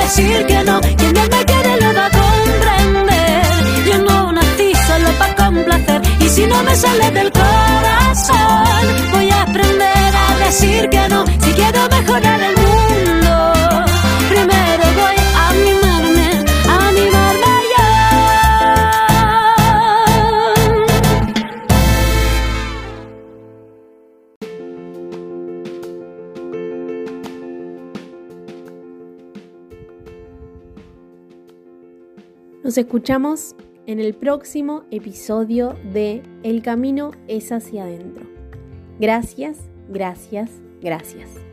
decir 0.07 0.45
que 0.45 0.63
no. 0.63 0.79
Quien 0.81 1.13
bien 1.13 1.29
me 1.29 1.45
quiere 1.45 1.81
lo 1.81 1.93
va 1.93 2.05
a 2.05 2.11
comprender. 2.21 3.43
Yo 3.87 3.97
no 4.07 4.31
nací 4.31 4.71
solo 4.87 5.09
para 5.19 5.35
complacer. 5.35 6.01
Y 6.19 6.29
si 6.29 6.45
no 6.45 6.63
me 6.63 6.75
sale 6.75 7.11
del 7.11 7.31
corazón, 7.31 8.85
voy 9.11 9.29
a 9.29 9.41
aprender 9.43 10.11
a 10.29 10.45
decir 10.45 10.89
que 10.89 11.09
no. 11.09 11.25
Si 11.25 11.51
quiero 11.59 11.81
mejorar 11.89 12.41
el 12.41 12.56
Nos 32.77 32.85
escuchamos 32.85 33.55
en 33.87 33.99
el 33.99 34.13
próximo 34.13 34.83
episodio 34.91 35.75
de 35.93 36.21
El 36.43 36.61
camino 36.61 37.09
es 37.27 37.51
hacia 37.51 37.85
adentro. 37.85 38.27
Gracias, 38.99 39.57
gracias, 39.89 40.51
gracias. 40.79 41.46